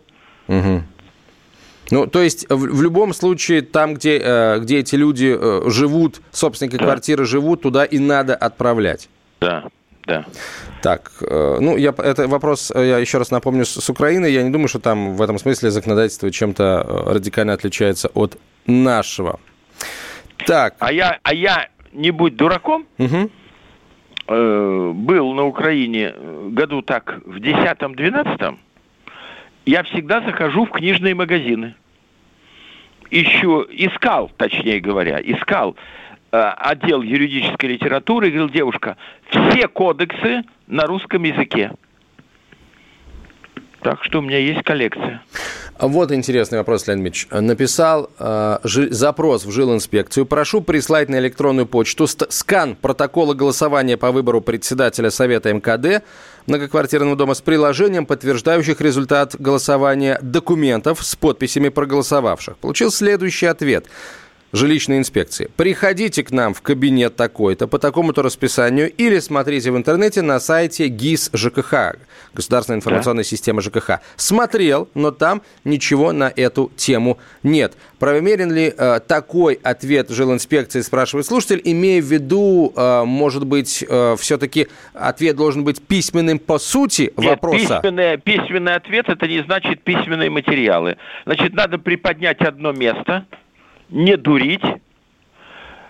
Угу. 0.47 0.83
Ну, 1.91 2.07
то 2.07 2.21
есть 2.21 2.47
в, 2.49 2.55
в 2.55 2.81
любом 2.81 3.13
случае 3.13 3.63
там, 3.63 3.95
где, 3.95 4.19
э, 4.19 4.59
где 4.59 4.79
эти 4.79 4.95
люди 4.95 5.35
э, 5.37 5.69
живут, 5.69 6.21
собственники 6.31 6.77
да. 6.77 6.85
квартиры 6.85 7.25
живут, 7.25 7.63
туда 7.63 7.85
и 7.85 7.97
надо 7.97 8.35
отправлять. 8.35 9.09
Да 9.39 9.65
да. 10.05 10.25
Так, 10.81 11.11
э, 11.21 11.57
ну, 11.59 11.77
я, 11.77 11.93
это 11.97 12.27
вопрос, 12.27 12.71
э, 12.73 12.87
я 12.87 12.97
еще 12.97 13.17
раз 13.19 13.31
напомню, 13.31 13.65
с, 13.65 13.79
с 13.79 13.89
Украиной. 13.89 14.33
Я 14.33 14.43
не 14.43 14.49
думаю, 14.49 14.67
что 14.67 14.79
там 14.79 15.15
в 15.15 15.21
этом 15.21 15.37
смысле 15.37 15.69
законодательство 15.69 16.31
чем-то 16.31 16.63
э, 16.63 17.13
радикально 17.13 17.53
отличается 17.53 18.09
от 18.13 18.37
нашего. 18.65 19.39
Так. 20.45 20.75
А 20.79 20.91
я, 20.91 21.19
а 21.23 21.33
я 21.33 21.69
не 21.93 22.11
будь 22.11 22.35
дураком, 22.35 22.85
угу. 22.97 23.29
э, 24.27 24.91
был 24.95 25.33
на 25.33 25.45
Украине 25.45 26.13
году 26.49 26.81
так 26.81 27.21
в 27.25 27.37
10-12, 27.37 28.57
я 29.65 29.83
всегда 29.83 30.21
захожу 30.21 30.65
в 30.65 30.71
книжные 30.71 31.13
магазины. 31.13 31.75
Ищу, 33.11 33.67
искал, 33.69 34.31
точнее 34.37 34.79
говоря, 34.79 35.19
искал 35.21 35.75
отдел 36.31 37.01
юридической 37.01 37.67
литературы 37.67 38.27
и 38.27 38.31
говорил, 38.31 38.49
девушка, 38.49 38.97
все 39.29 39.67
кодексы 39.67 40.43
на 40.67 40.85
русском 40.85 41.23
языке. 41.23 41.71
Так 43.81 44.03
что 44.03 44.19
у 44.19 44.21
меня 44.21 44.37
есть 44.37 44.63
коллекция. 44.63 45.23
Вот 45.79 46.11
интересный 46.11 46.59
вопрос, 46.59 46.85
Леонид 46.85 47.05
Ильич. 47.05 47.27
Написал 47.31 48.11
э, 48.19 48.59
запрос 48.63 49.45
в 49.45 49.51
жилинспекцию. 49.51 50.27
Прошу 50.27 50.61
прислать 50.61 51.09
на 51.09 51.17
электронную 51.17 51.65
почту 51.65 52.05
скан 52.05 52.75
протокола 52.75 53.33
голосования 53.33 53.97
по 53.97 54.11
выбору 54.11 54.41
председателя 54.41 55.09
Совета 55.09 55.51
МКД 55.51 56.03
многоквартирного 56.45 57.15
дома 57.15 57.33
с 57.33 57.41
приложением, 57.41 58.05
подтверждающих 58.05 58.79
результат 58.79 59.35
голосования 59.39 60.19
документов 60.21 61.03
с 61.03 61.15
подписями 61.15 61.69
проголосовавших. 61.69 62.57
Получил 62.57 62.91
следующий 62.91 63.47
ответ 63.47 63.87
жилищной 64.51 64.97
инспекции. 64.97 65.49
Приходите 65.55 66.23
к 66.23 66.31
нам 66.31 66.53
в 66.53 66.61
кабинет 66.61 67.15
такой-то 67.15 67.67
по 67.67 67.79
такому-то 67.79 68.21
расписанию 68.21 68.91
или 68.91 69.19
смотрите 69.19 69.71
в 69.71 69.77
интернете 69.77 70.21
на 70.21 70.39
сайте 70.39 70.87
ГИС 70.87 71.31
ЖКХ, 71.33 71.95
Государственная 72.33 72.77
информационная 72.77 73.23
да. 73.23 73.29
система 73.29 73.61
ЖКХ. 73.61 73.99
Смотрел, 74.15 74.89
но 74.93 75.11
там 75.11 75.41
ничего 75.63 76.11
на 76.11 76.31
эту 76.35 76.71
тему 76.75 77.17
нет. 77.43 77.73
Правомерен 77.99 78.51
ли 78.51 78.73
э, 78.75 78.99
такой 79.07 79.59
ответ 79.61 80.09
жилинспекции, 80.09 80.81
спрашивает 80.81 81.25
слушатель, 81.25 81.61
имея 81.63 82.01
в 82.01 82.05
виду, 82.05 82.73
э, 82.75 83.03
может 83.05 83.45
быть, 83.45 83.85
э, 83.87 84.15
все-таки 84.19 84.67
ответ 84.93 85.35
должен 85.35 85.63
быть 85.63 85.81
письменным 85.81 86.39
по 86.39 86.57
сути 86.57 87.13
нет, 87.17 87.29
вопроса? 87.29 87.79
Письменный, 87.81 88.17
письменный 88.17 88.75
ответ 88.75 89.07
это 89.09 89.27
не 89.27 89.43
значит 89.43 89.81
письменные 89.83 90.29
материалы. 90.29 90.97
Значит, 91.25 91.53
надо 91.53 91.77
приподнять 91.77 92.41
одно 92.41 92.71
место– 92.71 93.25
не 93.91 94.17
дурить 94.17 94.63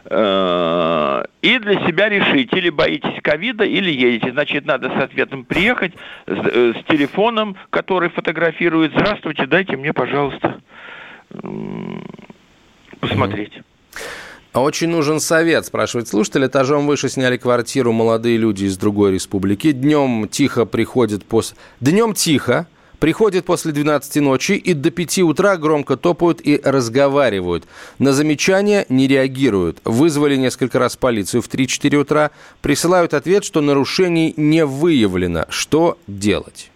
э, 0.06 1.24
и 1.42 1.60
для 1.60 1.88
себя 1.88 2.10
решить, 2.10 2.52
или 2.54 2.70
боитесь 2.70 3.22
ковида, 3.22 3.64
или 3.64 3.92
едете. 3.92 4.32
Значит, 4.32 4.66
надо 4.66 4.90
с 4.90 5.04
ответом 5.04 5.46
приехать 5.46 5.94
с, 6.26 6.32
э, 6.32 6.74
с 6.80 6.86
телефоном, 6.86 7.56
который 7.70 8.10
фотографирует. 8.10 8.92
Здравствуйте, 8.94 9.46
дайте 9.46 9.78
мне, 9.78 9.94
пожалуйста, 9.94 10.60
посмотреть. 13.00 13.54
Очень 14.54 14.90
нужен 14.90 15.22
совет, 15.22 15.66
спрашивает 15.66 16.10
слушатель. 16.10 16.46
Этажом 16.46 16.86
выше 16.86 17.08
сняли 17.08 17.38
квартиру 17.38 17.94
молодые 17.94 18.36
люди 18.36 18.66
из 18.66 18.78
другой 18.78 19.14
республики. 19.14 19.72
Днем 19.72 20.28
тихо 20.28 20.66
приходят 20.66 21.24
после... 21.24 21.56
Днем 21.80 22.14
тихо, 22.14 22.68
Приходят 23.02 23.46
после 23.46 23.72
12 23.72 24.22
ночи 24.22 24.52
и 24.52 24.76
до 24.76 24.92
5 24.92 25.20
утра 25.24 25.58
громко 25.58 25.98
топают 25.98 26.40
и 26.40 26.62
разговаривают. 26.64 27.64
На 27.98 28.12
замечания 28.12 28.86
не 28.90 29.08
реагируют. 29.08 29.80
Вызвали 29.86 30.36
несколько 30.36 30.78
раз 30.78 30.98
полицию 30.98 31.42
в 31.42 31.50
3-4 31.50 31.96
утра. 31.96 32.30
Присылают 32.62 33.16
ответ, 33.16 33.44
что 33.44 33.62
нарушений 33.62 34.36
не 34.38 34.66
выявлено. 34.66 35.46
Что 35.50 35.98
делать? 36.06 36.70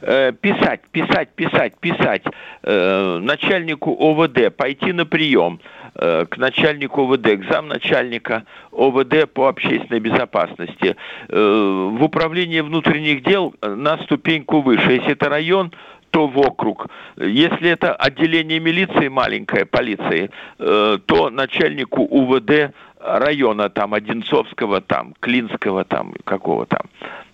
Э, 0.00 0.32
писать, 0.32 0.80
писать, 0.90 1.28
писать, 1.34 1.74
писать 1.78 2.22
э, 2.62 3.18
начальнику 3.18 3.90
ОВД, 3.92 4.56
пойти 4.56 4.92
на 4.92 5.04
прием 5.04 5.60
к 5.94 6.36
начальнику 6.36 7.02
ОВД, 7.02 7.36
к 7.36 7.52
замначальника 7.52 8.44
ОВД 8.72 9.30
по 9.32 9.48
общественной 9.48 10.00
безопасности, 10.00 10.96
в 11.28 12.02
управление 12.02 12.62
внутренних 12.62 13.22
дел 13.22 13.54
на 13.62 13.98
ступеньку 13.98 14.60
выше. 14.62 14.92
Если 14.92 15.12
это 15.12 15.28
район, 15.28 15.72
то 16.10 16.26
в 16.26 16.38
округ. 16.38 16.88
Если 17.16 17.70
это 17.70 17.94
отделение 17.94 18.60
милиции 18.60 19.08
маленькое, 19.08 19.64
полиции, 19.64 20.30
то 20.58 21.30
начальнику 21.30 22.02
УВД 22.02 22.74
района, 23.00 23.68
там, 23.68 23.94
Одинцовского, 23.94 24.80
там, 24.80 25.14
Клинского, 25.20 25.84
там, 25.84 26.14
какого 26.24 26.66
там. 26.66 26.82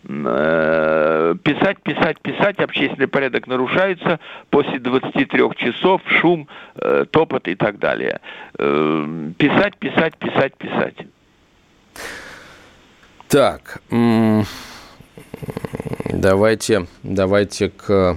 Э, 0.06 1.34
писать, 1.42 1.82
писать, 1.82 2.20
писать, 2.20 2.58
общественный 2.60 3.08
порядок 3.08 3.46
нарушается, 3.46 4.20
после 4.48 4.78
23 4.78 5.54
часов 5.56 6.00
шум, 6.06 6.48
э, 6.76 7.04
топот 7.10 7.48
и 7.48 7.56
так 7.56 7.78
далее. 7.78 8.20
Э, 8.58 9.30
писать, 9.36 9.76
писать, 9.78 10.16
писать, 10.16 10.54
писать. 10.56 10.94
Так, 13.28 13.82
давайте, 16.10 16.86
давайте 17.02 17.68
к 17.68 18.16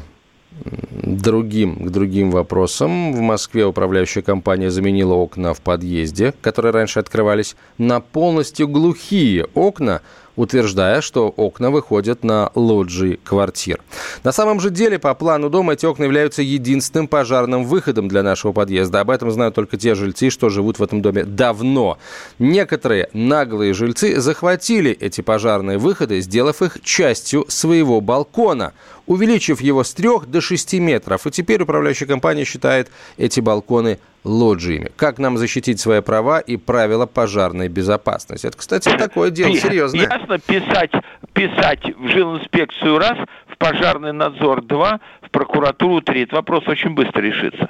другим, 1.03 1.87
к 1.87 1.89
другим 1.89 2.31
вопросам. 2.31 3.13
В 3.13 3.19
Москве 3.19 3.65
управляющая 3.65 4.21
компания 4.21 4.69
заменила 4.69 5.13
окна 5.13 5.53
в 5.53 5.61
подъезде, 5.61 6.33
которые 6.41 6.71
раньше 6.71 6.99
открывались, 6.99 7.55
на 7.77 7.99
полностью 7.99 8.67
глухие 8.67 9.45
окна, 9.53 10.01
утверждая, 10.35 11.01
что 11.01 11.29
окна 11.29 11.71
выходят 11.71 12.23
на 12.23 12.51
лоджии 12.55 13.19
квартир. 13.23 13.81
На 14.23 14.31
самом 14.31 14.59
же 14.59 14.69
деле, 14.69 14.99
по 14.99 15.13
плану 15.13 15.49
дома, 15.49 15.73
эти 15.73 15.85
окна 15.85 16.03
являются 16.03 16.41
единственным 16.41 17.07
пожарным 17.07 17.65
выходом 17.65 18.07
для 18.07 18.23
нашего 18.23 18.51
подъезда. 18.51 19.01
Об 19.01 19.09
этом 19.09 19.31
знают 19.31 19.55
только 19.55 19.77
те 19.77 19.95
жильцы, 19.95 20.29
что 20.29 20.49
живут 20.49 20.79
в 20.79 20.83
этом 20.83 21.01
доме 21.01 21.23
давно. 21.23 21.97
Некоторые 22.39 23.09
наглые 23.13 23.73
жильцы 23.73 24.19
захватили 24.19 24.91
эти 24.91 25.21
пожарные 25.21 25.77
выходы, 25.77 26.21
сделав 26.21 26.61
их 26.61 26.81
частью 26.81 27.45
своего 27.47 28.01
балкона 28.01 28.73
увеличив 29.11 29.61
его 29.61 29.83
с 29.83 29.93
3 29.93 30.09
до 30.27 30.41
6 30.41 30.73
метров. 30.75 31.27
И 31.27 31.31
теперь 31.31 31.61
управляющая 31.61 32.07
компания 32.07 32.45
считает 32.45 32.89
эти 33.17 33.39
балконы 33.39 33.99
лоджиями. 34.23 34.91
Как 34.95 35.19
нам 35.19 35.37
защитить 35.37 35.79
свои 35.79 36.01
права 36.01 36.39
и 36.39 36.57
правила 36.57 37.05
пожарной 37.05 37.67
безопасности? 37.67 38.47
Это, 38.47 38.57
кстати, 38.57 38.89
такое 38.97 39.31
дело 39.31 39.55
серьезное. 39.55 40.01
Ясно, 40.01 40.39
писать, 40.39 40.91
писать 41.33 41.83
в 41.97 42.07
жилинспекцию 42.07 42.97
раз, 42.97 43.17
в 43.47 43.57
пожарный 43.57 44.13
надзор 44.13 44.61
два, 44.61 44.99
в 45.21 45.29
прокуратуру 45.29 46.01
три. 46.01 46.23
Этот 46.23 46.33
вопрос 46.33 46.67
очень 46.67 46.91
быстро 46.91 47.21
решится. 47.21 47.69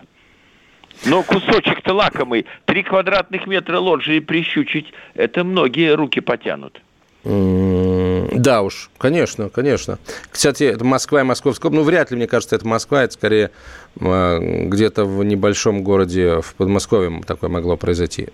Но 1.05 1.23
кусочек-то 1.23 1.93
лакомый, 1.93 2.45
три 2.65 2.83
квадратных 2.83 3.47
метра 3.47 3.79
лоджии 3.79 4.19
прищучить, 4.19 4.93
это 5.15 5.43
многие 5.43 5.95
руки 5.95 6.19
потянут. 6.19 6.81
Да 7.23 8.63
уж, 8.63 8.89
конечно, 8.97 9.49
конечно. 9.49 9.99
Кстати, 10.31 10.63
это 10.63 10.83
Москва 10.83 11.21
и 11.21 11.23
Московская 11.23 11.69
Ну, 11.69 11.83
вряд 11.83 12.09
ли, 12.09 12.17
мне 12.17 12.27
кажется, 12.27 12.55
это 12.55 12.67
Москва. 12.67 13.03
Это 13.03 13.13
скорее 13.13 13.51
а, 13.99 14.39
где-то 14.39 15.05
в 15.05 15.23
небольшом 15.23 15.83
городе 15.83 16.41
в 16.41 16.55
Подмосковье 16.55 17.21
такое 17.27 17.51
могло 17.51 17.77
произойти. 17.77 18.29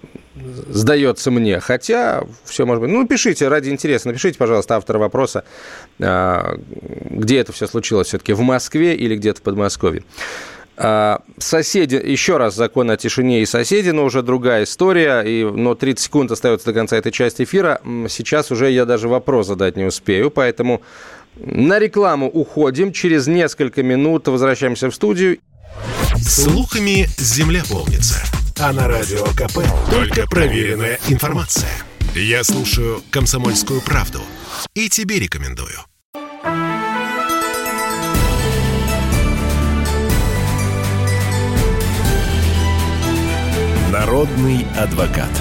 Сдается 0.70 1.32
мне. 1.32 1.60
Хотя, 1.60 2.24
все 2.46 2.66
может 2.66 2.82
быть. 2.82 2.90
Ну, 2.90 3.06
пишите, 3.06 3.50
ради 3.50 3.70
интереса. 3.70 4.08
Напишите, 4.08 4.38
пожалуйста, 4.38 4.78
автора 4.78 5.00
вопроса, 5.00 5.44
а, 6.00 6.58
где 7.10 7.40
это 7.40 7.52
все 7.52 7.68
случилось 7.68 8.08
все-таки, 8.08 8.32
в 8.32 8.42
Москве 8.42 8.96
или 8.96 9.18
где-то 9.18 9.42
в 9.42 9.44
Подмосковье. 9.44 10.04
А, 10.80 11.22
соседи, 11.40 11.96
еще 11.96 12.38
раз 12.38 12.56
закон 12.56 12.92
о 12.92 12.98
тишине 12.98 13.42
и 13.42 13.46
соседи, 13.48 13.90
но 13.90 14.06
уже 14.06 14.22
другая 14.22 14.64
история, 14.64 15.22
и, 15.22 15.44
но 15.44 15.74
30 15.74 16.06
секунд 16.06 16.32
остается 16.32 16.68
до 16.68 16.74
конца 16.74 16.98
этой 16.98 17.12
части 17.12 17.44
эфира. 17.44 17.82
Сейчас 18.10 18.52
уже 18.52 18.70
я 18.70 18.86
даже 18.86 19.08
вопрос 19.08 19.48
задать 19.48 19.76
не 19.76 19.86
успею, 19.86 20.30
поэтому 20.30 20.84
на 21.36 21.80
рекламу 21.80 22.30
уходим. 22.30 22.94
Через 22.94 23.26
несколько 23.26 23.82
минут 23.82 24.28
возвращаемся 24.28 24.92
в 24.92 24.96
студию. 24.96 25.40
Слухами 26.18 27.08
земля 27.18 27.64
полнится. 27.68 28.24
А 28.60 28.72
на 28.72 28.88
радио 28.88 29.24
КП 29.36 29.60
только 29.90 30.28
проверенная 30.28 31.00
информация. 31.10 31.70
Я 32.16 32.44
слушаю 32.44 33.02
«Комсомольскую 33.12 33.82
правду» 33.82 34.22
и 34.74 34.90
тебе 34.90 35.20
рекомендую. 35.20 35.78
Народный 44.00 44.68
адвокат. 44.78 45.32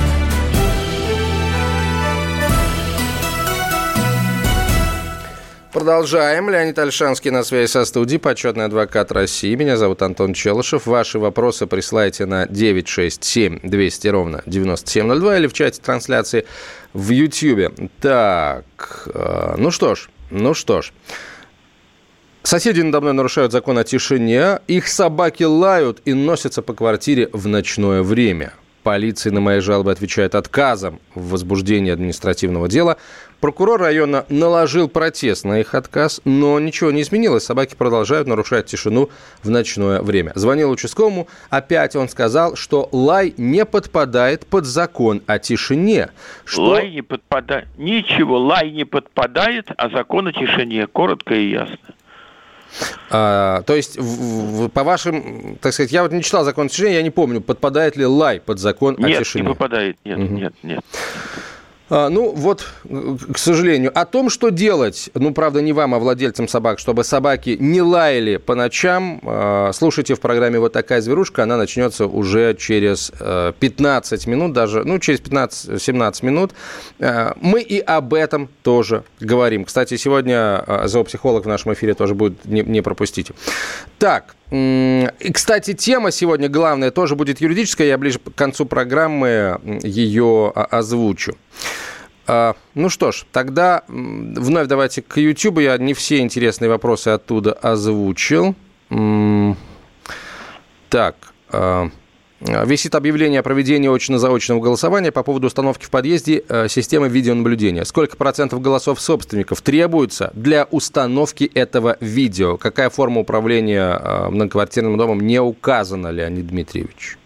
Продолжаем. 5.74 6.48
Леонид 6.48 6.78
Альшанский 6.78 7.30
на 7.30 7.44
связи 7.44 7.70
со 7.70 7.84
студией, 7.84 8.18
почетный 8.18 8.64
адвокат 8.64 9.12
России. 9.12 9.54
Меня 9.54 9.76
зовут 9.76 10.00
Антон 10.00 10.32
Челышев. 10.32 10.86
Ваши 10.86 11.18
вопросы 11.18 11.66
присылайте 11.66 12.24
на 12.24 12.46
967 12.46 13.58
200 13.62 14.08
ровно 14.08 14.42
9702 14.46 15.36
или 15.36 15.46
в 15.48 15.52
чате 15.52 15.82
трансляции 15.82 16.46
в 16.94 17.10
YouTube. 17.10 17.90
Так, 18.00 19.08
э, 19.12 19.56
ну 19.58 19.70
что 19.70 19.94
ж, 19.94 20.08
ну 20.30 20.54
что 20.54 20.80
ж. 20.80 20.92
Соседи 22.46 22.80
надо 22.80 23.00
мной 23.00 23.12
нарушают 23.12 23.50
закон 23.50 23.76
о 23.76 23.82
тишине. 23.82 24.60
Их 24.68 24.86
собаки 24.86 25.42
лают 25.42 26.00
и 26.04 26.14
носятся 26.14 26.62
по 26.62 26.74
квартире 26.74 27.28
в 27.32 27.48
ночное 27.48 28.04
время. 28.04 28.52
Полиция 28.84 29.32
на 29.32 29.40
мои 29.40 29.58
жалобы 29.58 29.90
отвечает 29.90 30.36
отказом 30.36 31.00
в 31.16 31.30
возбуждении 31.30 31.90
административного 31.90 32.68
дела. 32.68 32.98
Прокурор 33.40 33.80
района 33.80 34.26
наложил 34.28 34.88
протест 34.88 35.44
на 35.44 35.58
их 35.58 35.74
отказ, 35.74 36.20
но 36.24 36.60
ничего 36.60 36.92
не 36.92 37.02
изменилось. 37.02 37.42
Собаки 37.42 37.74
продолжают 37.74 38.28
нарушать 38.28 38.66
тишину 38.66 39.10
в 39.42 39.50
ночное 39.50 40.00
время. 40.00 40.30
Звонил 40.36 40.70
участковому. 40.70 41.26
Опять 41.50 41.96
он 41.96 42.08
сказал, 42.08 42.54
что 42.54 42.88
лай 42.92 43.34
не 43.36 43.64
подпадает 43.64 44.46
под 44.46 44.66
закон 44.66 45.20
о 45.26 45.40
тишине. 45.40 46.10
Что... 46.44 46.62
Лай 46.62 46.92
не 46.92 47.02
подпадает. 47.02 47.66
Ничего, 47.76 48.38
лай 48.38 48.70
не 48.70 48.84
подпадает, 48.84 49.72
а 49.76 49.88
закон 49.88 50.28
о 50.28 50.32
тишине. 50.32 50.86
Коротко 50.86 51.34
и 51.34 51.50
ясно. 51.50 51.76
А, 53.10 53.62
то 53.62 53.74
есть, 53.74 53.98
в, 53.98 54.66
в, 54.66 54.68
по 54.68 54.84
вашим, 54.84 55.56
так 55.60 55.72
сказать, 55.72 55.92
я 55.92 56.02
вот 56.02 56.12
не 56.12 56.22
читал 56.22 56.44
закон 56.44 56.66
о 56.66 56.68
тишине, 56.68 56.94
я 56.94 57.02
не 57.02 57.10
помню, 57.10 57.40
подпадает 57.40 57.96
ли 57.96 58.04
лай 58.04 58.40
под 58.40 58.58
закон 58.58 58.96
нет, 58.98 59.20
о 59.20 59.24
тишине. 59.24 59.42
Нет, 59.42 59.48
не 59.48 59.54
попадает, 59.54 59.96
нет, 60.04 60.18
угу. 60.18 60.34
нет, 60.34 60.54
нет. 60.62 60.84
А, 61.88 62.08
ну, 62.08 62.32
вот, 62.32 62.66
к 63.32 63.38
сожалению. 63.38 63.92
О 63.94 64.04
том, 64.04 64.28
что 64.28 64.48
делать, 64.50 65.10
ну, 65.14 65.32
правда, 65.32 65.60
не 65.62 65.72
вам, 65.72 65.94
а 65.94 65.98
владельцам 65.98 66.48
собак, 66.48 66.78
чтобы 66.78 67.04
собаки 67.04 67.56
не 67.60 67.80
лаяли 67.80 68.38
по 68.38 68.54
ночам, 68.54 69.20
а, 69.22 69.70
слушайте 69.72 70.14
в 70.14 70.20
программе 70.20 70.58
«Вот 70.58 70.72
такая 70.72 71.00
зверушка». 71.00 71.44
Она 71.44 71.56
начнется 71.56 72.06
уже 72.06 72.54
через 72.54 73.12
15 73.60 74.26
э, 74.26 74.30
минут, 74.30 74.52
даже, 74.52 74.84
ну, 74.84 74.98
через 74.98 75.20
15-17 75.20 76.24
минут. 76.24 76.52
А, 76.98 77.36
мы 77.40 77.60
и 77.62 77.78
об 77.78 78.14
этом 78.14 78.48
тоже 78.62 79.04
говорим. 79.20 79.64
Кстати, 79.64 79.96
сегодня 79.96 80.64
зоопсихолог 80.84 81.44
в 81.44 81.48
нашем 81.48 81.72
эфире 81.74 81.94
тоже 81.94 82.14
будет, 82.14 82.44
не 82.44 82.82
пропустите. 82.82 83.32
Так, 83.98 84.34
и, 84.50 85.32
кстати, 85.32 85.74
тема 85.74 86.12
сегодня 86.12 86.48
главная 86.48 86.90
тоже 86.90 87.16
будет 87.16 87.40
юридическая. 87.40 87.88
Я 87.88 87.98
ближе 87.98 88.18
к 88.18 88.34
концу 88.34 88.64
программы 88.64 89.58
ее 89.82 90.52
озвучу. 90.54 91.36
А, 92.26 92.54
ну 92.74 92.88
что 92.88 93.12
ж, 93.12 93.24
тогда 93.32 93.82
вновь 93.88 94.66
давайте 94.66 95.02
к 95.02 95.16
YouTube. 95.18 95.60
Я 95.60 95.78
не 95.78 95.94
все 95.94 96.18
интересные 96.18 96.68
вопросы 96.68 97.08
оттуда 97.08 97.52
озвучил. 97.52 98.54
Так. 100.88 101.16
А, 101.50 101.88
Висит 102.38 102.94
объявление 102.94 103.40
о 103.40 103.42
проведении 103.42 103.88
очно-заочного 103.88 104.60
голосования 104.60 105.10
по 105.10 105.22
поводу 105.22 105.46
установки 105.46 105.86
в 105.86 105.90
подъезде 105.90 106.42
э, 106.46 106.68
системы 106.68 107.08
видеонаблюдения. 107.08 107.84
Сколько 107.84 108.18
процентов 108.18 108.60
голосов 108.60 109.00
собственников 109.00 109.62
требуется 109.62 110.30
для 110.34 110.64
установки 110.64 111.50
этого 111.54 111.96
видео? 112.00 112.58
Какая 112.58 112.90
форма 112.90 113.22
управления 113.22 114.28
многоквартирным 114.28 114.98
домом 114.98 115.20
не 115.20 115.40
указана, 115.40 116.08
Леонид 116.08 116.48
Дмитриевич? 116.48 117.16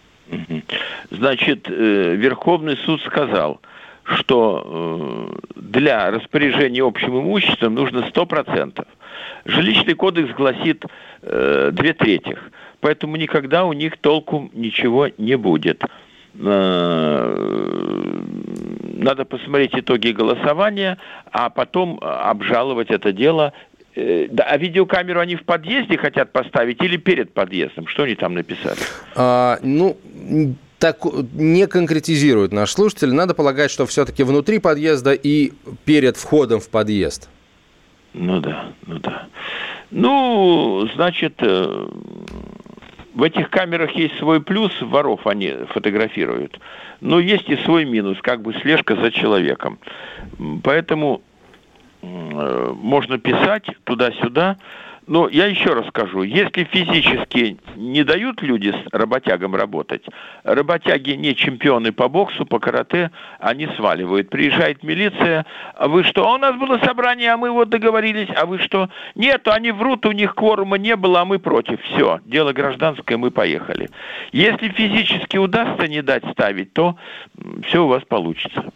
Значит, 1.09 1.67
э, 1.67 2.15
Верховный 2.15 2.77
суд 2.77 3.01
сказал, 3.01 3.59
что 4.17 5.29
для 5.55 6.11
распоряжения 6.11 6.83
общим 6.83 7.19
имуществом 7.19 7.75
нужно 7.75 7.99
100%. 7.99 8.85
Жилищный 9.45 9.93
кодекс 9.95 10.33
гласит 10.35 10.85
э, 11.21 11.69
две 11.73 11.93
трети. 11.93 12.37
Поэтому 12.79 13.15
никогда 13.15 13.65
у 13.65 13.73
них 13.73 13.97
толку 13.97 14.49
ничего 14.53 15.09
не 15.17 15.35
будет. 15.35 15.83
Э, 16.39 17.35
надо 18.93 19.25
посмотреть 19.25 19.73
итоги 19.73 20.09
голосования, 20.09 20.97
а 21.31 21.49
потом 21.49 21.99
обжаловать 22.01 22.91
это 22.91 23.11
дело 23.11 23.53
Э, 23.93 24.27
да, 24.29 24.43
а 24.43 24.57
видеокамеру 24.57 25.19
они 25.19 25.35
в 25.35 25.43
подъезде 25.43 25.97
хотят 25.97 26.31
поставить 26.31 26.81
или 26.81 26.97
перед 26.97 27.33
подъездом? 27.33 27.87
Что 27.87 28.03
они 28.03 28.15
там 28.15 28.33
написали? 28.33 28.79
А, 29.15 29.57
ну, 29.63 29.97
так 30.81 30.97
не 31.33 31.67
конкретизирует 31.67 32.51
наш 32.51 32.71
слушатель. 32.71 33.13
Надо 33.13 33.33
полагать, 33.33 33.71
что 33.71 33.85
все-таки 33.85 34.23
внутри 34.23 34.59
подъезда 34.59 35.13
и 35.13 35.53
перед 35.85 36.17
входом 36.17 36.59
в 36.59 36.69
подъезд. 36.69 37.29
Ну 38.13 38.41
да, 38.41 38.73
ну 38.87 38.99
да. 38.99 39.27
Ну, 39.91 40.89
значит, 40.95 41.35
э, 41.39 41.87
в 43.13 43.23
этих 43.23 43.49
камерах 43.49 43.91
есть 43.91 44.17
свой 44.17 44.41
плюс, 44.41 44.71
воров 44.81 45.27
они 45.27 45.53
фотографируют, 45.73 46.59
но 46.99 47.19
есть 47.19 47.47
и 47.49 47.55
свой 47.57 47.85
минус, 47.85 48.17
как 48.21 48.41
бы 48.41 48.53
слежка 48.55 48.95
за 48.95 49.11
человеком. 49.11 49.79
Поэтому 50.63 51.21
Э, 52.01 52.73
можно 52.75 53.17
писать 53.17 53.65
туда-сюда. 53.83 54.57
Но 55.07 55.27
я 55.27 55.47
еще 55.47 55.73
раз 55.73 55.87
скажу, 55.87 56.21
если 56.21 56.63
физически 56.63 57.57
не 57.75 58.03
дают 58.03 58.41
люди 58.41 58.71
с 58.71 58.93
работягам 58.93 59.55
работать, 59.55 60.05
работяги 60.43 61.11
не 61.11 61.35
чемпионы 61.35 61.91
по 61.91 62.07
боксу, 62.07 62.45
по 62.45 62.59
карате, 62.59 63.11
они 63.39 63.67
сваливают. 63.75 64.29
Приезжает 64.29 64.83
милиция, 64.83 65.45
а 65.75 65.87
вы 65.87 66.03
что, 66.03 66.27
а 66.27 66.35
у 66.35 66.37
нас 66.37 66.55
было 66.55 66.79
собрание, 66.85 67.33
а 67.33 67.37
мы 67.37 67.49
вот 67.51 67.69
договорились, 67.69 68.29
а 68.35 68.45
вы 68.45 68.59
что? 68.59 68.89
Нет, 69.15 69.47
они 69.47 69.71
врут, 69.71 70.05
у 70.05 70.11
них 70.11 70.35
кворума 70.35 70.77
не 70.77 70.95
было, 70.95 71.21
а 71.21 71.25
мы 71.25 71.39
против. 71.39 71.81
Все, 71.81 72.19
дело 72.25 72.53
гражданское, 72.53 73.17
мы 73.17 73.31
поехали. 73.31 73.89
Если 74.31 74.69
физически 74.69 75.37
удастся 75.37 75.87
не 75.87 76.03
дать 76.03 76.23
ставить, 76.31 76.73
то 76.73 76.95
все 77.67 77.83
у 77.83 77.87
вас 77.87 78.03
получится. 78.03 78.71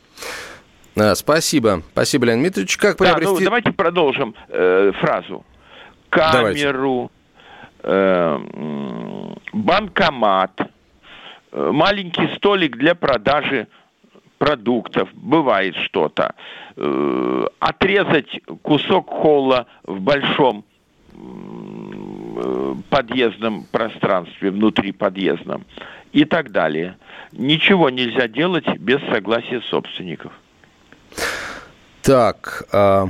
А, 0.97 1.13
спасибо. 1.13 1.83
Спасибо, 1.91 2.25
Леонид 2.25 2.43
Дмитриевич. 2.43 2.77
Как 2.77 2.97
приобрести... 2.97 3.33
Да, 3.33 3.39
ну, 3.39 3.45
давайте 3.45 3.71
продолжим 3.73 4.33
э, 4.49 4.91
фразу. 4.99 5.45
Камеру, 6.15 7.11
э, 7.83 8.39
банкомат, 9.53 10.61
э, 11.51 11.71
маленький 11.71 12.27
столик 12.35 12.77
для 12.77 12.95
продажи 12.95 13.67
продуктов, 14.37 15.09
бывает 15.13 15.75
что-то. 15.75 16.35
Э, 16.77 17.45
отрезать 17.59 18.41
кусок 18.61 19.09
холла 19.09 19.67
в 19.83 19.99
большом 19.99 20.63
э, 21.13 22.75
подъездном 22.89 23.65
пространстве, 23.71 24.51
внутри 24.51 24.91
подъездном 24.91 25.65
и 26.13 26.25
так 26.25 26.51
далее. 26.51 26.97
Ничего 27.31 27.89
нельзя 27.89 28.27
делать 28.27 28.67
без 28.77 29.01
согласия 29.09 29.61
собственников. 29.61 30.31
Так, 32.01 32.63
а... 32.71 33.09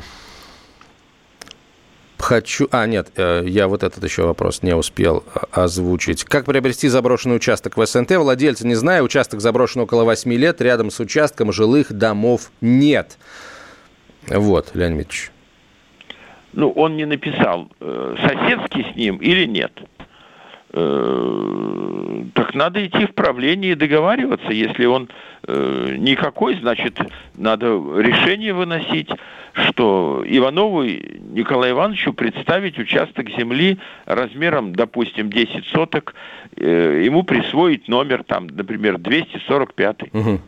Хочу... 2.26 2.68
А, 2.72 2.88
нет, 2.88 3.10
э, 3.18 3.44
я 3.46 3.68
вот 3.68 3.84
этот 3.84 4.04
еще 4.04 4.24
вопрос 4.24 4.64
не 4.64 4.76
успел 4.76 5.24
а, 5.36 5.66
озвучить. 5.66 6.24
Как 6.24 6.46
приобрести 6.46 6.88
заброшенный 6.88 7.36
участок 7.36 7.78
в 7.78 7.86
СНТ? 7.86 8.14
Владельцы 8.14 8.66
не 8.66 8.74
знаю. 8.74 9.04
Участок 9.04 9.42
заброшен 9.42 9.82
около 9.82 10.06
8 10.06 10.34
лет. 10.34 10.60
Рядом 10.60 10.90
с 10.90 11.00
участком 11.00 11.54
жилых 11.54 11.94
домов 11.94 12.50
нет. 12.62 13.20
Вот, 14.28 14.72
Леонид 14.74 15.02
Ильич. 15.02 15.32
Ну, 16.54 16.72
он 16.72 16.98
не 16.98 17.06
написал, 17.06 17.70
э, 17.80 18.16
соседский 18.20 18.92
с 18.92 18.96
ним 18.96 19.18
или 19.18 19.46
нет. 19.46 19.72
Э, 20.78 22.24
так 22.34 22.54
надо 22.54 22.86
идти 22.86 23.06
в 23.06 23.14
правление 23.14 23.72
и 23.72 23.76
договариваться. 23.76 24.52
Если 24.52 24.86
он 24.86 25.10
э, 25.48 25.96
никакой, 25.98 26.60
значит, 26.60 27.00
надо 27.36 27.68
решение 27.98 28.54
выносить, 28.54 29.10
что 29.54 30.22
Иванову 30.28 30.84
Николаю 30.84 31.76
Ивановичу 31.76 32.12
представить 32.12 32.78
участок 32.78 33.30
земли 33.30 33.80
размером, 34.06 34.76
допустим, 34.76 35.30
10 35.30 35.66
соток, 35.68 36.14
э, 36.58 37.04
ему 37.06 37.24
присвоить 37.24 37.88
номер, 37.88 38.26
там, 38.26 38.48
например, 38.48 38.98
245. 38.98 40.14
Угу. 40.14 40.42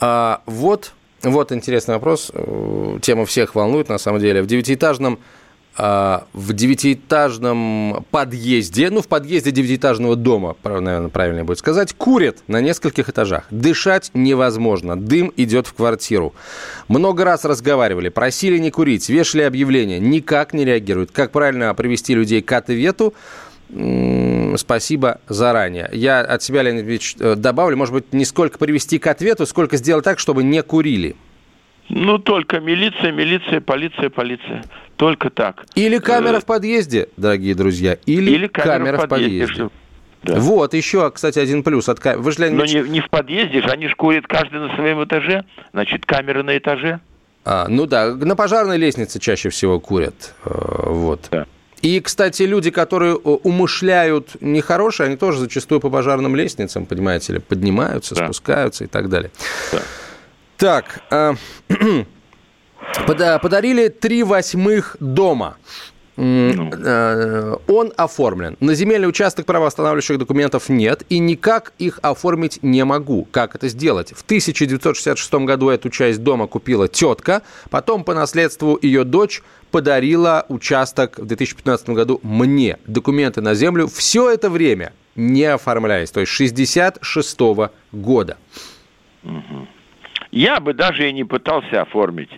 А, 0.00 0.42
вот, 0.46 0.94
вот 1.22 1.52
интересный 1.52 1.94
вопрос. 1.94 2.32
Тема 3.02 3.24
всех 3.24 3.54
волнует, 3.54 3.88
на 3.88 3.98
самом 3.98 4.18
деле. 4.18 4.42
В 4.42 4.48
девятиэтажном 4.48 5.20
в 5.78 6.52
девятиэтажном 6.52 8.04
подъезде, 8.10 8.90
ну, 8.90 9.00
в 9.00 9.06
подъезде 9.06 9.52
девятиэтажного 9.52 10.16
дома, 10.16 10.56
наверное, 10.64 11.08
правильно 11.08 11.44
будет 11.44 11.58
сказать, 11.58 11.94
курят 11.94 12.38
на 12.48 12.60
нескольких 12.60 13.08
этажах. 13.08 13.46
Дышать 13.50 14.10
невозможно, 14.12 15.00
дым 15.00 15.32
идет 15.36 15.68
в 15.68 15.74
квартиру. 15.74 16.34
Много 16.88 17.24
раз 17.24 17.44
разговаривали, 17.44 18.08
просили 18.08 18.58
не 18.58 18.72
курить, 18.72 19.08
вешали 19.08 19.42
объявления, 19.42 20.00
никак 20.00 20.52
не 20.52 20.64
реагируют. 20.64 21.12
Как 21.12 21.30
правильно 21.30 21.72
привести 21.74 22.14
людей 22.14 22.42
к 22.42 22.50
ответу? 22.52 23.14
Спасибо 24.56 25.20
заранее. 25.28 25.90
Я 25.92 26.20
от 26.20 26.42
себя, 26.42 26.62
Леонид 26.62 26.86
Ильич, 26.86 27.16
э, 27.20 27.34
добавлю, 27.36 27.76
может 27.76 27.92
быть, 27.94 28.12
не 28.12 28.24
сколько 28.24 28.58
привести 28.58 28.98
к 28.98 29.06
ответу, 29.06 29.44
сколько 29.46 29.76
сделать 29.76 30.04
так, 30.04 30.18
чтобы 30.18 30.42
не 30.42 30.62
курили. 30.62 31.16
Ну, 31.90 32.18
только 32.18 32.60
милиция, 32.60 33.12
милиция, 33.12 33.60
полиция, 33.60 34.10
полиция. 34.10 34.64
Только 34.98 35.30
так. 35.30 35.64
Или 35.76 35.98
камера 35.98 36.38
э, 36.38 36.40
в 36.40 36.44
подъезде, 36.44 37.08
дорогие 37.16 37.54
друзья. 37.54 37.96
Или, 38.04 38.32
или 38.32 38.46
камера, 38.48 38.78
камера 38.78 38.96
в 38.98 39.08
подъезде. 39.08 39.46
В 39.46 39.48
подъезде. 39.48 39.74
Да. 40.24 40.40
Вот, 40.40 40.74
еще, 40.74 41.08
кстати, 41.12 41.38
один 41.38 41.62
плюс. 41.62 41.88
От... 41.88 42.04
Вы 42.04 42.32
же, 42.32 42.50
Но 42.50 42.66
не, 42.66 42.80
не 42.80 43.00
в 43.00 43.08
подъезде 43.08 43.62
же, 43.62 43.68
они 43.68 43.86
же 43.86 43.94
курят 43.94 44.26
каждый 44.26 44.58
на 44.58 44.74
своем 44.74 45.02
этаже. 45.04 45.44
Значит, 45.72 46.04
камера 46.04 46.42
на 46.42 46.58
этаже. 46.58 46.98
А, 47.44 47.68
ну 47.68 47.86
да, 47.86 48.12
на 48.12 48.34
пожарной 48.34 48.76
лестнице 48.76 49.20
чаще 49.20 49.50
всего 49.50 49.78
курят. 49.78 50.34
Э, 50.44 50.50
вот. 50.90 51.28
Да. 51.30 51.46
И, 51.80 52.00
кстати, 52.00 52.42
люди, 52.42 52.72
которые 52.72 53.14
э, 53.14 53.16
умышляют 53.18 54.30
нехорошее, 54.40 55.06
они 55.06 55.16
тоже 55.16 55.38
зачастую 55.38 55.80
по 55.80 55.90
пожарным 55.90 56.34
лестницам, 56.34 56.86
понимаете 56.86 57.34
ли, 57.34 57.38
поднимаются, 57.38 58.16
да. 58.16 58.24
спускаются 58.24 58.82
и 58.82 58.88
так 58.88 59.08
далее. 59.08 59.30
Да. 59.72 59.82
Так, 60.56 61.02
э, 61.12 61.34
подарили 63.06 63.88
три 63.88 64.22
восьмых 64.22 64.96
дома. 65.00 65.56
Ну. 66.20 66.72
Э, 66.72 67.56
он 67.68 67.92
оформлен. 67.96 68.56
На 68.58 68.74
земельный 68.74 69.08
участок 69.08 69.46
правоостанавливающих 69.46 70.18
документов 70.18 70.68
нет, 70.68 71.04
и 71.08 71.20
никак 71.20 71.72
их 71.78 72.00
оформить 72.02 72.58
не 72.60 72.84
могу. 72.84 73.28
Как 73.30 73.54
это 73.54 73.68
сделать? 73.68 74.10
В 74.10 74.22
1966 74.22 75.32
году 75.34 75.68
эту 75.68 75.90
часть 75.90 76.24
дома 76.24 76.48
купила 76.48 76.88
тетка, 76.88 77.42
потом 77.70 78.02
по 78.02 78.14
наследству 78.14 78.76
ее 78.82 79.04
дочь 79.04 79.42
подарила 79.70 80.44
участок 80.48 81.20
в 81.20 81.26
2015 81.26 81.90
году 81.90 82.18
мне. 82.24 82.78
Документы 82.88 83.40
на 83.40 83.54
землю 83.54 83.86
все 83.86 84.28
это 84.28 84.50
время 84.50 84.92
не 85.14 85.44
оформлялись, 85.44 86.10
то 86.10 86.18
есть 86.18 86.32
66 86.32 87.38
года. 87.92 88.38
Угу. 89.22 89.68
Я 90.32 90.58
бы 90.58 90.74
даже 90.74 91.08
и 91.08 91.12
не 91.12 91.22
пытался 91.22 91.82
оформить. 91.82 92.30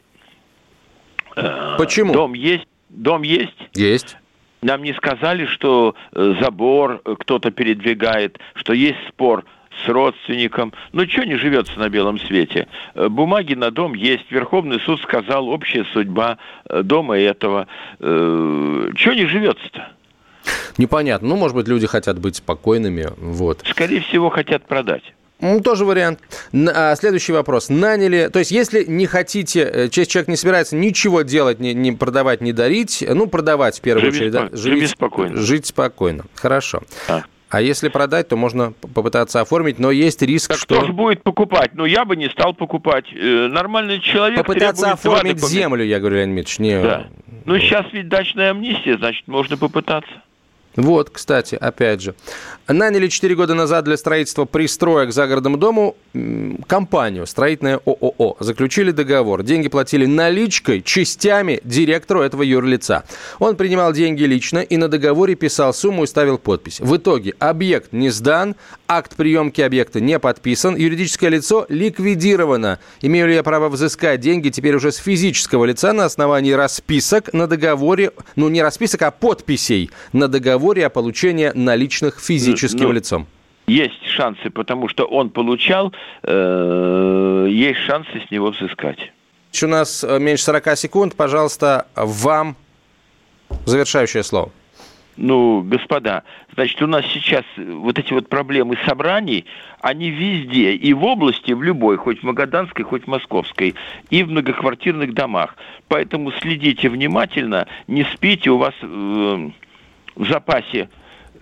Э, 1.36 1.76
Почему? 1.78 2.12
Дом 2.12 2.34
есть. 2.34 2.66
Дом 2.88 3.22
есть. 3.22 3.56
Есть. 3.74 4.16
Нам 4.62 4.82
не 4.82 4.92
сказали, 4.94 5.46
что 5.46 5.94
э, 6.12 6.34
забор 6.40 7.00
э, 7.04 7.14
кто-то 7.18 7.50
передвигает, 7.50 8.38
что 8.54 8.72
есть 8.72 8.98
спор 9.08 9.44
с 9.84 9.88
родственником. 9.88 10.72
Ну, 10.92 11.06
что 11.06 11.24
не 11.24 11.36
живется 11.36 11.78
на 11.78 11.88
белом 11.88 12.18
свете? 12.18 12.68
Бумаги 12.94 13.54
на 13.54 13.70
дом 13.70 13.94
есть. 13.94 14.30
Верховный 14.30 14.80
суд 14.80 15.00
сказал, 15.00 15.48
общая 15.48 15.86
судьба 15.92 16.36
дома 16.68 17.16
этого. 17.16 17.66
Что 17.98 19.14
не 19.14 19.24
живется-то? 19.24 19.92
Непонятно. 20.76 21.28
Ну, 21.28 21.36
может 21.36 21.56
быть, 21.56 21.68
люди 21.68 21.86
хотят 21.86 22.18
быть 22.18 22.36
спокойными. 22.36 23.06
Вот. 23.16 23.62
Скорее 23.64 24.00
всего, 24.00 24.28
хотят 24.28 24.66
продать. 24.66 25.14
Ну, 25.40 25.60
тоже 25.60 25.84
вариант. 25.84 26.20
А, 26.52 26.94
следующий 26.96 27.32
вопрос. 27.32 27.68
Наняли, 27.68 28.28
то 28.32 28.38
есть 28.38 28.50
если 28.50 28.84
не 28.84 29.06
хотите, 29.06 29.62
э, 29.62 29.88
человек 29.88 30.28
не 30.28 30.36
собирается 30.36 30.76
ничего 30.76 31.22
делать, 31.22 31.60
не, 31.60 31.74
не 31.74 31.92
продавать, 31.92 32.40
не 32.40 32.52
дарить, 32.52 33.04
ну, 33.08 33.26
продавать 33.26 33.78
в 33.78 33.80
первую 33.80 34.12
живи 34.12 34.26
очередь. 34.26 34.34
Спо- 34.34 34.50
да, 34.50 34.56
живи 34.56 34.86
спокойно. 34.86 35.36
Жить 35.36 35.66
спокойно. 35.66 36.24
Хорошо. 36.34 36.82
А. 37.08 37.22
А 37.50 37.60
если 37.60 37.88
продать, 37.88 38.28
то 38.28 38.36
можно 38.36 38.72
попытаться 38.72 39.40
оформить, 39.40 39.80
но 39.80 39.90
есть 39.90 40.22
риск, 40.22 40.50
так 40.50 40.58
что... 40.58 40.76
кто 40.76 40.86
же 40.86 40.92
будет 40.92 41.24
покупать? 41.24 41.72
Ну, 41.74 41.84
я 41.84 42.04
бы 42.04 42.14
не 42.14 42.28
стал 42.30 42.54
покупать. 42.54 43.06
Э, 43.12 43.48
нормальный 43.48 43.98
человек 43.98 44.38
Попытаться 44.38 44.92
оформить 44.92 45.44
землю, 45.44 45.84
я 45.84 45.98
говорю, 45.98 46.16
Леонид 46.18 46.36
Ильич, 46.36 46.58
не... 46.60 46.80
Да. 46.80 47.08
Ну, 47.46 47.58
сейчас 47.58 47.86
ведь 47.92 48.08
дачная 48.08 48.50
амнистия, 48.50 48.96
значит, 48.98 49.26
можно 49.26 49.56
попытаться. 49.56 50.22
Вот, 50.76 51.10
кстати, 51.10 51.56
опять 51.56 52.00
же. 52.00 52.14
Наняли 52.72 53.08
4 53.08 53.34
года 53.34 53.54
назад 53.54 53.84
для 53.84 53.96
строительства 53.96 54.44
пристроек 54.44 55.12
за 55.12 55.26
городом 55.26 55.58
дому 55.58 55.96
компанию, 56.68 57.26
строительное 57.26 57.80
ООО. 57.84 58.36
Заключили 58.38 58.92
договор. 58.92 59.42
Деньги 59.42 59.68
платили 59.68 60.06
наличкой, 60.06 60.80
частями 60.80 61.60
директору 61.64 62.20
этого 62.20 62.42
юрлица. 62.42 63.04
Он 63.40 63.56
принимал 63.56 63.92
деньги 63.92 64.22
лично 64.22 64.58
и 64.58 64.76
на 64.76 64.88
договоре 64.88 65.34
писал 65.34 65.74
сумму 65.74 66.04
и 66.04 66.06
ставил 66.06 66.38
подпись. 66.38 66.78
В 66.80 66.96
итоге 66.96 67.34
объект 67.40 67.92
не 67.92 68.10
сдан, 68.10 68.54
акт 68.86 69.16
приемки 69.16 69.60
объекта 69.60 70.00
не 70.00 70.18
подписан, 70.20 70.76
юридическое 70.76 71.30
лицо 71.30 71.66
ликвидировано. 71.68 72.78
Имею 73.02 73.28
ли 73.28 73.34
я 73.34 73.42
право 73.42 73.68
взыскать 73.68 74.20
деньги 74.20 74.50
теперь 74.50 74.76
уже 74.76 74.92
с 74.92 74.96
физического 74.96 75.64
лица 75.64 75.92
на 75.92 76.04
основании 76.04 76.52
расписок 76.52 77.32
на 77.32 77.48
договоре, 77.48 78.12
ну 78.36 78.48
не 78.48 78.62
расписок, 78.62 79.02
а 79.02 79.10
подписей 79.10 79.90
на 80.12 80.28
договоре 80.28 80.86
о 80.86 80.90
получении 80.90 81.50
наличных 81.54 82.20
физическим 82.60 82.88
ну, 82.88 82.92
лицом? 82.92 83.26
Есть 83.66 84.04
шансы, 84.06 84.50
потому 84.50 84.88
что 84.88 85.04
он 85.04 85.30
получал, 85.30 85.92
э, 86.22 87.46
есть 87.50 87.80
шансы 87.80 88.22
с 88.26 88.30
него 88.30 88.50
взыскать. 88.50 89.12
У 89.62 89.66
нас 89.66 90.04
э, 90.04 90.18
меньше 90.18 90.44
40 90.44 90.76
секунд. 90.76 91.16
Пожалуйста, 91.16 91.86
вам 91.96 92.56
завершающее 93.66 94.22
слово. 94.22 94.50
Ну, 95.16 95.62
господа, 95.62 96.22
значит, 96.54 96.80
у 96.80 96.86
нас 96.86 97.04
сейчас 97.12 97.44
вот 97.56 97.98
эти 97.98 98.12
вот 98.12 98.28
проблемы 98.28 98.78
собраний, 98.86 99.44
они 99.80 100.08
везде, 100.10 100.72
и 100.72 100.94
в 100.94 101.04
области, 101.04 101.52
в 101.52 101.62
любой, 101.62 101.98
хоть 101.98 102.20
в 102.20 102.22
Магаданской, 102.22 102.84
хоть 102.84 103.04
в 103.04 103.06
Московской, 103.06 103.74
и 104.08 104.22
в 104.22 104.30
многоквартирных 104.30 105.12
домах. 105.12 105.56
Поэтому 105.88 106.32
следите 106.32 106.88
внимательно, 106.88 107.66
не 107.86 108.04
спите, 108.04 108.50
у 108.50 108.56
вас 108.56 108.72
э, 108.80 109.50
в 110.16 110.26
запасе 110.26 110.88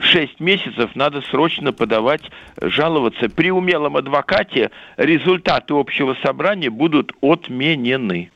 6 0.00 0.40
месяцев 0.40 0.90
надо 0.94 1.22
срочно 1.22 1.72
подавать, 1.72 2.22
жаловаться. 2.60 3.28
При 3.28 3.50
умелом 3.50 3.96
адвокате 3.96 4.70
результаты 4.96 5.74
общего 5.74 6.16
собрания 6.22 6.70
будут 6.70 7.12
отменены. 7.20 8.30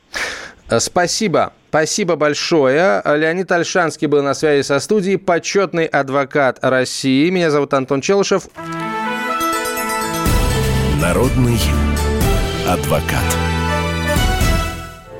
Спасибо. 0.79 1.53
Спасибо 1.69 2.15
большое. 2.15 3.01
Леонид 3.03 3.51
Альшанский 3.51 4.07
был 4.07 4.21
на 4.21 4.33
связи 4.35 4.61
со 4.63 4.79
студией, 4.79 5.17
почетный 5.17 5.85
адвокат 5.85 6.59
России. 6.61 7.29
Меня 7.29 7.49
зовут 7.49 7.73
Антон 7.73 8.01
Челышев. 8.01 8.47
Народный 11.01 11.57
адвокат. 12.67 13.52